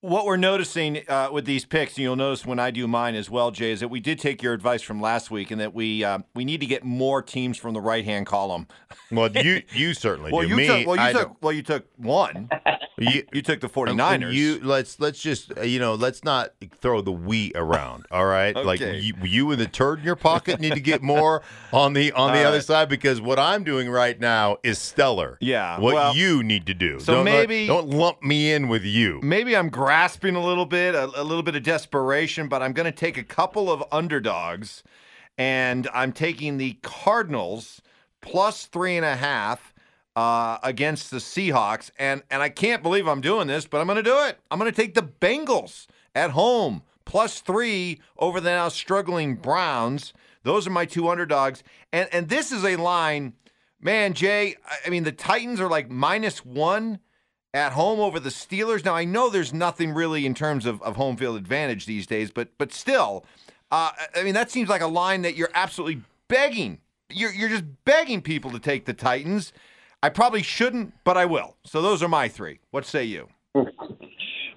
What 0.04 0.26
we're 0.26 0.36
noticing 0.36 1.02
uh, 1.08 1.30
with 1.32 1.46
these 1.46 1.64
picks, 1.64 1.94
and 1.94 2.00
you'll 2.00 2.18
notice 2.18 2.46
when 2.46 2.60
I 2.60 2.72
do 2.72 2.90
mine 2.90 3.16
as 3.16 3.30
well, 3.30 3.52
Jay, 3.52 3.72
is 3.72 3.80
that 3.80 3.88
we 3.88 4.02
did 4.02 4.20
take 4.20 4.44
your 4.44 4.52
advice 4.52 4.82
from 4.82 5.00
last 5.00 5.32
week, 5.32 5.50
and 5.50 5.62
that 5.62 5.74
we 5.74 6.04
uh, 6.04 6.20
we 6.36 6.44
need 6.44 6.60
to 6.60 6.66
get 6.66 6.84
more 6.84 7.22
teams 7.22 7.58
from 7.58 7.74
the 7.74 7.80
right 7.80 8.04
hand 8.04 8.26
column. 8.26 8.68
Well, 9.12 9.32
you 9.32 9.62
you 9.74 9.94
certainly 9.94 10.34
Well, 10.34 10.42
do. 10.42 10.50
you 10.50 10.56
Me, 10.58 10.68
took 10.68 10.88
well 10.88 10.96
you 10.98 11.02
I 11.02 11.14
took 11.14 11.22
don't. 11.30 11.42
well 11.42 11.54
you 11.54 11.64
took 11.64 11.86
one. 11.96 12.50
You, 13.00 13.24
You 13.34 13.42
took 13.42 13.60
the 13.60 13.68
And 13.68 13.98
49ers. 14.00 14.34
You 14.34 14.60
let's 14.62 15.00
let's 15.00 15.20
just 15.22 15.58
uh, 15.58 15.62
you 15.62 15.80
know 15.80 15.96
let's 15.96 16.24
not 16.26 16.52
throw 16.82 17.00
the 17.02 17.12
we 17.12 17.54
around. 17.56 18.06
All 18.12 18.26
right, 18.26 18.54
like 18.56 18.82
you, 18.82 19.14
you 19.24 19.52
and 19.52 19.60
the 19.60 19.68
turd 19.68 20.00
in 20.00 20.06
your 20.06 20.16
pocket 20.18 20.60
need 20.60 20.74
to 20.74 20.80
get 20.82 21.02
more 21.02 21.42
on 21.72 21.94
the 21.94 22.12
on 22.12 22.34
the 22.34 22.40
All 22.42 22.48
other 22.48 22.58
right. 22.58 22.64
side 22.66 22.90
because 22.90 23.20
what 23.22 23.40
I'm 23.40 23.64
doing 23.64 23.90
right 23.90 24.20
now 24.20 24.58
is 24.64 24.78
stellar. 24.80 25.38
Yeah, 25.42 25.80
what 25.80 25.94
well- 25.96 26.16
you 26.16 26.44
need 26.44 26.66
to 26.68 26.74
do. 26.74 27.00
So 27.00 27.14
Don't 27.16 27.26
maybe- 27.26 27.68
don't 27.68 27.88
lump 27.90 28.22
me 28.22 28.52
in 28.52 28.68
with 28.68 28.84
you. 28.84 29.22
Maybe 29.24 29.56
I'm 29.56 29.70
grasping 29.94 30.36
a 30.36 30.44
little 30.44 30.66
bit, 30.66 30.96
a, 30.96 31.04
a 31.04 31.22
little 31.22 31.44
bit 31.44 31.56
of 31.56 31.62
desperation, 31.62 32.48
but 32.48 32.64
I'm 32.64 32.74
going 32.74 32.92
to 32.92 32.92
take 32.92 33.16
a 33.16 33.24
couple 33.24 33.72
of 33.72 33.84
underdogs, 33.92 34.82
and 35.38 35.88
I'm 35.94 36.12
taking 36.12 36.58
the 36.58 36.80
Cardinals 36.82 37.80
plus 38.20 38.66
three 38.66 38.98
and 38.98 39.06
a 39.06 39.16
half 39.16 39.72
uh, 40.16 40.58
against 40.64 41.12
the 41.12 41.18
Seahawks, 41.18 41.92
and 42.00 42.24
and 42.32 42.42
I 42.42 42.50
can't 42.50 42.82
believe 42.82 43.08
I'm 43.08 43.22
doing 43.22 43.46
this, 43.46 43.68
but 43.68 43.82
I'm 43.82 43.86
going 43.86 43.98
to 43.98 44.02
do 44.02 44.18
it. 44.26 44.40
I'm 44.50 44.58
going 44.58 44.72
to 44.72 44.76
take 44.76 44.96
the 44.96 45.04
Bengals 45.04 45.86
at 46.16 46.32
home 46.32 46.82
plus 47.06 47.42
three 47.42 48.02
over 48.18 48.42
the 48.42 48.50
now 48.50 48.70
struggling 48.70 49.36
Browns. 49.36 50.12
Those 50.42 50.66
are 50.66 50.72
my 50.72 50.86
two 50.86 51.08
underdogs, 51.08 51.62
and 51.92 52.10
and 52.12 52.30
this 52.30 52.52
is 52.52 52.66
a 52.66 52.78
line, 52.78 53.34
man, 53.80 54.16
Jay. 54.16 54.56
I- 54.68 54.88
I 54.88 54.90
mean, 54.90 55.04
the 55.04 55.12
Titans 55.12 55.62
are 55.62 55.70
like 55.70 55.92
minus 55.92 56.44
one 56.44 56.98
at 57.54 57.74
home 57.74 58.00
over 58.00 58.20
the 58.20 58.30
Steelers. 58.30 58.84
Now 58.84 58.96
I 58.96 59.06
know 59.06 59.30
there's 59.30 59.54
nothing 59.54 59.94
really 59.94 60.26
in 60.26 60.34
terms 60.34 60.66
of, 60.66 60.82
of 60.82 60.96
home 60.96 61.18
field 61.18 61.38
advantage 61.38 61.86
these 61.86 62.08
days, 62.08 62.32
but 62.32 62.50
but 62.58 62.74
still, 62.74 63.26
uh, 63.72 63.92
I 64.16 64.24
mean 64.24 64.34
that 64.34 64.52
seems 64.52 64.70
like 64.70 64.82
a 64.82 64.88
line 64.88 65.22
that 65.24 65.36
you're 65.36 65.52
absolutely 65.54 66.02
begging. 66.28 66.80
You're 67.10 67.32
you're 67.34 67.50
just 67.50 67.66
begging 67.86 68.22
people 68.22 68.52
to 68.52 68.60
take 68.60 68.86
the 68.86 68.94
Titans. 68.94 69.54
I 70.02 70.10
probably 70.10 70.44
shouldn't, 70.44 70.94
but 71.04 71.18
I 71.18 71.26
will. 71.26 71.56
So 71.64 71.82
those 71.82 72.04
are 72.04 72.10
my 72.10 72.28
three. 72.28 72.60
What 72.72 72.86
say 72.86 73.06
you? 73.06 73.30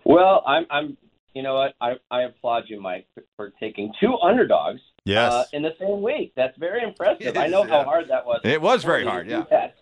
Well, 0.07 0.45
I'm, 0.47 0.67
I'm, 0.71 0.97
you 1.35 1.43
know 1.43 1.55
what? 1.55 1.75
I, 1.81 1.95
I 2.13 2.23
applaud 2.23 2.65
you, 2.69 2.81
Mike, 2.81 3.09
for 3.37 3.53
taking 3.59 3.93
two 4.01 4.17
underdogs 4.19 4.81
Yes. 5.05 5.33
uh, 5.33 5.45
in 5.53 5.63
the 5.63 5.75
same 5.81 6.01
week. 6.01 6.33
That's 6.37 6.57
very 6.59 6.83
impressive. 6.83 7.27
It 7.27 7.37
I 7.37 7.49
know 7.49 7.65
is, 7.65 7.71
how 7.71 7.83
hard 7.83 8.09
that 8.09 8.25
was. 8.25 8.41
It 8.45 8.63
was 8.63 8.85
very 8.85 9.03
for 9.03 9.07
me 9.07 9.07
to 9.07 9.11
hard, 9.11 9.29
yeah. 9.29 9.45
that. 9.51 9.75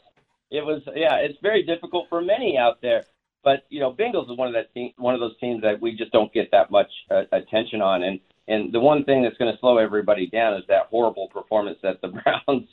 It 0.54 0.64
was, 0.64 0.82
yeah. 0.94 1.16
It's 1.16 1.38
very 1.42 1.64
difficult 1.64 2.06
for 2.08 2.20
many 2.20 2.56
out 2.56 2.80
there. 2.80 3.04
But 3.42 3.66
you 3.68 3.78
know, 3.78 3.92
Bengals 3.92 4.30
is 4.30 4.38
one 4.38 4.48
of 4.48 4.54
that 4.54 4.72
team, 4.72 4.92
one 4.96 5.14
of 5.14 5.20
those 5.20 5.38
teams 5.38 5.62
that 5.62 5.80
we 5.80 5.94
just 5.94 6.12
don't 6.12 6.32
get 6.32 6.50
that 6.52 6.70
much 6.70 6.90
uh, 7.10 7.24
attention 7.30 7.82
on. 7.82 8.02
And 8.02 8.20
and 8.46 8.72
the 8.72 8.80
one 8.80 9.04
thing 9.04 9.22
that's 9.22 9.36
going 9.36 9.52
to 9.52 9.58
slow 9.60 9.78
everybody 9.78 10.26
down 10.26 10.54
is 10.54 10.64
that 10.68 10.86
horrible 10.90 11.28
performance 11.28 11.78
that 11.82 12.00
the 12.00 12.08
Browns 12.48 12.68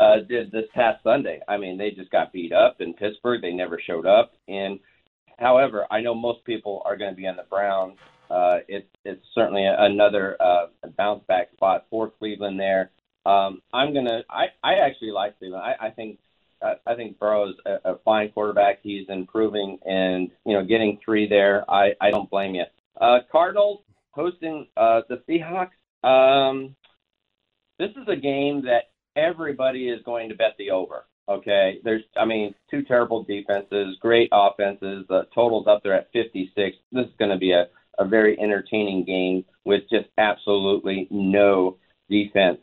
uh, 0.00 0.16
did 0.28 0.50
this 0.50 0.64
past 0.74 1.02
Sunday. 1.02 1.40
I 1.48 1.56
mean, 1.56 1.78
they 1.78 1.90
just 1.90 2.10
got 2.10 2.32
beat 2.32 2.52
up 2.52 2.80
in 2.80 2.94
Pittsburgh. 2.94 3.42
They 3.42 3.52
never 3.52 3.80
showed 3.86 4.06
up. 4.06 4.32
And 4.48 4.80
however, 5.38 5.86
I 5.90 6.00
know 6.00 6.14
most 6.14 6.44
people 6.44 6.82
are 6.84 6.96
going 6.96 7.10
to 7.10 7.16
be 7.16 7.26
on 7.26 7.36
the 7.36 7.44
Browns. 7.48 7.98
Uh, 8.30 8.58
it's 8.68 8.88
it's 9.04 9.24
certainly 9.34 9.66
another 9.66 10.36
uh, 10.40 10.66
bounce 10.96 11.22
back 11.28 11.52
spot 11.52 11.86
for 11.90 12.10
Cleveland 12.10 12.58
there. 12.58 12.90
Um, 13.26 13.60
I'm 13.72 13.92
gonna. 13.92 14.22
I, 14.30 14.46
I 14.62 14.74
actually 14.86 15.10
like 15.10 15.38
Cleveland. 15.38 15.62
I, 15.62 15.86
I 15.86 15.90
think 15.90 16.18
I, 16.62 16.94
think 16.94 17.18
Burrow's 17.18 17.54
a, 17.66 17.92
a 17.92 17.98
fine 18.04 18.30
quarterback. 18.30 18.78
He's 18.82 19.06
improving, 19.08 19.78
and 19.84 20.30
you 20.46 20.54
know, 20.54 20.64
getting 20.64 20.98
three 21.04 21.28
there. 21.28 21.68
I 21.70 21.92
I 22.00 22.10
don't 22.10 22.30
blame 22.30 22.54
you. 22.54 22.64
Uh, 23.00 23.18
Cardinals 23.30 23.82
hosting 24.12 24.66
uh, 24.76 25.02
the 25.08 25.22
Seahawks. 25.28 25.74
Um, 26.08 26.76
this 27.78 27.90
is 27.90 28.08
a 28.08 28.16
game 28.16 28.62
that 28.62 28.90
everybody 29.16 29.88
is 29.88 30.00
going 30.04 30.28
to 30.28 30.34
bet 30.34 30.54
the 30.58 30.70
over. 30.70 31.06
Okay, 31.28 31.78
there's, 31.82 32.02
I 32.16 32.26
mean, 32.26 32.54
two 32.70 32.82
terrible 32.82 33.24
defenses, 33.24 33.96
great 34.00 34.28
offenses. 34.30 35.06
The 35.08 35.26
totals 35.34 35.66
up 35.66 35.82
there 35.82 35.94
at 35.94 36.12
56. 36.12 36.76
This 36.92 37.06
is 37.06 37.12
going 37.18 37.30
to 37.30 37.38
be 37.38 37.52
a, 37.52 37.66
a 37.98 38.06
very 38.06 38.38
entertaining 38.38 39.04
game 39.04 39.44
with 39.64 39.82
just 39.90 40.06
absolutely 40.18 41.08
no 41.10 41.78
defense. 42.10 42.58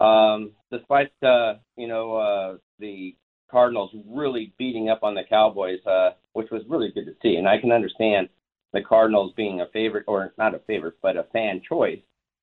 Um, 0.00 0.52
despite 0.72 1.12
uh, 1.22 1.54
you 1.76 1.86
know 1.86 2.14
uh, 2.14 2.56
the 2.78 3.14
Cardinals 3.50 3.90
really 4.08 4.52
beating 4.58 4.88
up 4.88 5.02
on 5.02 5.14
the 5.14 5.24
Cowboys, 5.28 5.84
uh, 5.86 6.10
which 6.32 6.50
was 6.50 6.62
really 6.68 6.90
good 6.92 7.06
to 7.06 7.14
see, 7.22 7.36
and 7.36 7.48
I 7.48 7.58
can 7.58 7.72
understand 7.72 8.28
the 8.72 8.82
Cardinals 8.82 9.32
being 9.36 9.60
a 9.60 9.66
favorite 9.72 10.04
or 10.06 10.32
not 10.38 10.54
a 10.54 10.60
favorite, 10.60 10.94
but 11.02 11.16
a 11.16 11.24
fan 11.32 11.60
choice, 11.66 12.00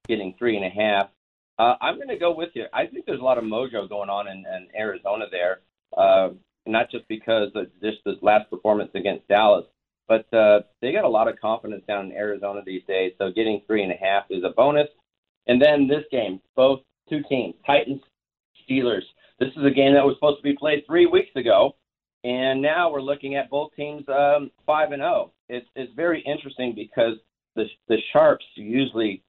getting 0.08 0.36
three 0.38 0.58
and 0.58 0.65
a 0.65 0.70
half. 0.70 1.10
Uh, 1.60 1.76
I'm 1.82 1.96
going 1.96 2.10
to 2.10 2.17
go 2.17 2.36
with 2.36 2.50
you. 2.54 2.65
I 2.74 2.86
think 2.86 3.06
there's 3.06 3.22
a 3.22 3.24
lot 3.24 3.38
of 3.38 3.43
mojo 3.43 3.89
going 3.89 4.10
on 4.10 4.28
in, 4.28 4.39
in 4.39 4.67
Arizona 4.78 5.26
there, 5.32 5.62
uh, 5.98 6.30
not 6.65 6.91
just 6.91 7.08
because 7.08 7.50
of 7.56 7.67
just 7.82 7.98
the 8.06 8.15
last 8.22 8.50
performance 8.50 8.91
against 8.93 9.28
Dallas, 9.28 9.65
but 10.08 10.32
uh, 10.34 10.62
they 10.82 10.91
got 10.91 11.06
a 11.06 11.10
lot 11.10 11.28
of 11.28 11.39
confidence 11.39 11.84
down 11.88 12.08
in 12.08 12.12
Arizona 12.12 12.62
these 12.65 12.84
days. 12.88 13.13
So 13.17 13.32
getting 13.32 13.62
three 13.65 13.84
and 13.84 13.91
a 13.91 13.96
half 13.96 14.26
is 14.30 14.43
a 14.43 14.50
bonus. 14.50 14.88
And 15.48 15.62
then 15.62 15.88
this 15.88 16.04
game, 16.12 16.41
both 16.56 16.82
two 17.10 17.22
teams, 17.30 17.56
Titans, 17.65 18.02
Steelers. 18.70 19.04
This 19.39 19.50
is 19.56 19.65
a 19.65 19.71
game 19.71 19.93
that 19.93 20.06
was 20.06 20.15
supposed 20.15 20.38
to 20.38 20.43
be 20.43 20.56
played 20.56 20.84
three 20.88 21.06
weeks 21.06 21.36
ago, 21.36 21.76
and 22.23 22.62
now 22.62 22.91
we're 22.91 23.02
looking 23.02 23.36
at 23.36 23.50
both 23.50 23.76
teams 23.76 24.04
um, 24.10 24.52
five 24.65 24.91
and 24.91 25.02
zero. 25.02 25.32
It's 25.47 25.67
it's 25.76 25.93
very 25.93 26.21
interesting 26.21 26.73
because 26.76 27.17
the 27.56 27.65
the 27.88 27.97
sharps 28.12 28.45
usually 28.56 29.23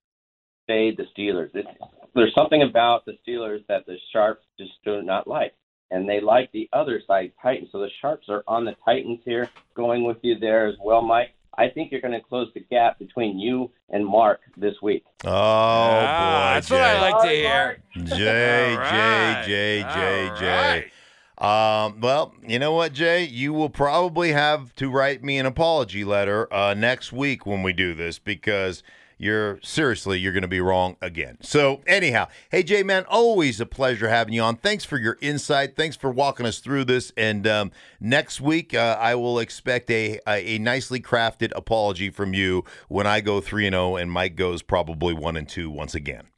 fade 0.66 0.96
the 0.96 1.06
Steelers. 1.16 1.50
It's, 1.54 1.68
there's 2.14 2.34
something 2.34 2.62
about 2.62 3.04
the 3.04 3.18
Steelers 3.26 3.66
that 3.68 3.86
the 3.86 3.96
sharps 4.12 4.44
just 4.58 4.72
do 4.84 5.02
not 5.02 5.26
like, 5.26 5.54
and 5.90 6.08
they 6.08 6.20
like 6.20 6.50
the 6.52 6.68
other 6.72 7.02
side, 7.06 7.32
Titans. 7.42 7.68
So 7.70 7.78
the 7.78 7.90
sharps 8.00 8.28
are 8.28 8.44
on 8.46 8.64
the 8.64 8.76
Titans 8.84 9.20
here, 9.24 9.50
going 9.74 10.04
with 10.04 10.18
you 10.22 10.38
there 10.38 10.66
as 10.66 10.76
well, 10.82 11.02
Mike. 11.02 11.34
I 11.56 11.68
think 11.68 11.90
you're 11.90 12.00
going 12.00 12.12
to 12.14 12.20
close 12.20 12.48
the 12.54 12.60
gap 12.60 12.98
between 12.98 13.38
you 13.38 13.70
and 13.90 14.06
Mark 14.06 14.40
this 14.56 14.74
week. 14.82 15.04
Oh 15.24 15.30
Ah, 15.30 16.50
boy, 16.50 16.54
that's 16.54 16.68
Jay. 16.68 16.74
what 16.74 16.84
I 16.84 17.10
like 17.10 17.22
to 17.22 17.28
hear. 17.28 17.78
Jay, 18.16 18.72
All 18.74 18.78
right. 18.80 19.44
Jay, 19.44 19.82
Jay, 19.82 19.82
Jay, 19.94 20.28
All 20.28 20.36
Jay. 20.36 20.46
right. 20.46 21.84
Um, 21.86 22.00
well, 22.00 22.34
you 22.46 22.58
know 22.58 22.72
what, 22.72 22.92
Jay? 22.92 23.24
You 23.24 23.52
will 23.52 23.70
probably 23.70 24.32
have 24.32 24.74
to 24.76 24.90
write 24.90 25.22
me 25.22 25.38
an 25.38 25.46
apology 25.46 26.04
letter 26.04 26.52
uh, 26.52 26.74
next 26.74 27.12
week 27.12 27.46
when 27.46 27.62
we 27.62 27.72
do 27.72 27.94
this 27.94 28.18
because 28.18 28.82
you're 29.18 29.60
seriously 29.62 30.18
you're 30.18 30.32
going 30.32 30.42
to 30.42 30.48
be 30.48 30.60
wrong 30.60 30.96
again. 31.02 31.36
So 31.42 31.82
anyhow, 31.86 32.28
hey 32.50 32.62
Jay, 32.62 32.82
man, 32.82 33.04
always 33.08 33.60
a 33.60 33.66
pleasure 33.66 34.08
having 34.08 34.34
you 34.34 34.42
on. 34.42 34.56
Thanks 34.56 34.84
for 34.84 34.98
your 34.98 35.18
insight. 35.20 35.76
Thanks 35.76 35.96
for 35.96 36.10
walking 36.10 36.46
us 36.46 36.60
through 36.60 36.84
this. 36.84 37.12
And 37.16 37.46
um, 37.46 37.72
next 38.00 38.40
week, 38.40 38.74
uh, 38.74 38.96
I 38.98 39.14
will 39.14 39.38
expect 39.38 39.90
a, 39.90 40.20
a 40.26 40.38
a 40.48 40.58
nicely 40.58 41.00
crafted 41.00 41.52
apology 41.54 42.10
from 42.10 42.32
you 42.32 42.64
when 42.88 43.06
I 43.06 43.20
go 43.20 43.40
three 43.40 43.66
and 43.66 43.74
zero 43.74 43.96
and 43.96 44.10
Mike 44.10 44.36
goes 44.36 44.62
probably 44.62 45.12
one 45.12 45.36
and 45.36 45.48
two 45.48 45.70
once 45.70 45.94
again. 45.94 46.28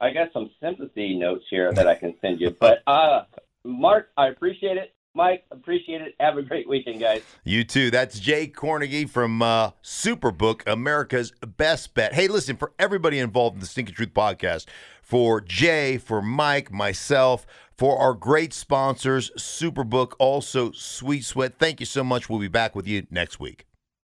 I 0.00 0.12
got 0.12 0.32
some 0.32 0.50
sympathy 0.60 1.16
notes 1.16 1.44
here 1.50 1.72
that 1.72 1.88
I 1.88 1.94
can 1.94 2.14
send 2.20 2.40
you. 2.40 2.50
But 2.50 2.82
uh, 2.86 3.22
Mark, 3.64 4.10
I 4.16 4.28
appreciate 4.28 4.76
it. 4.76 4.94
Mike, 5.18 5.44
appreciate 5.50 6.00
it. 6.00 6.14
Have 6.20 6.38
a 6.38 6.42
great 6.42 6.68
weekend, 6.68 7.00
guys. 7.00 7.22
You 7.42 7.64
too. 7.64 7.90
That's 7.90 8.20
Jay 8.20 8.46
Kornegay 8.46 9.10
from 9.10 9.42
uh, 9.42 9.72
Superbook, 9.82 10.62
America's 10.64 11.32
Best 11.56 11.92
Bet. 11.94 12.14
Hey, 12.14 12.28
listen, 12.28 12.56
for 12.56 12.72
everybody 12.78 13.18
involved 13.18 13.54
in 13.54 13.60
the 13.60 13.66
Stinking 13.66 13.96
Truth 13.96 14.14
podcast, 14.14 14.66
for 15.02 15.40
Jay, 15.40 15.98
for 15.98 16.22
Mike, 16.22 16.70
myself, 16.70 17.48
for 17.76 17.98
our 17.98 18.14
great 18.14 18.54
sponsors, 18.54 19.32
Superbook, 19.36 20.12
also 20.20 20.70
Sweet 20.70 21.24
Sweat, 21.24 21.58
thank 21.58 21.80
you 21.80 21.86
so 21.86 22.04
much. 22.04 22.30
We'll 22.30 22.38
be 22.38 22.46
back 22.46 22.76
with 22.76 22.86
you 22.86 23.04
next 23.10 23.40
week. 23.40 23.67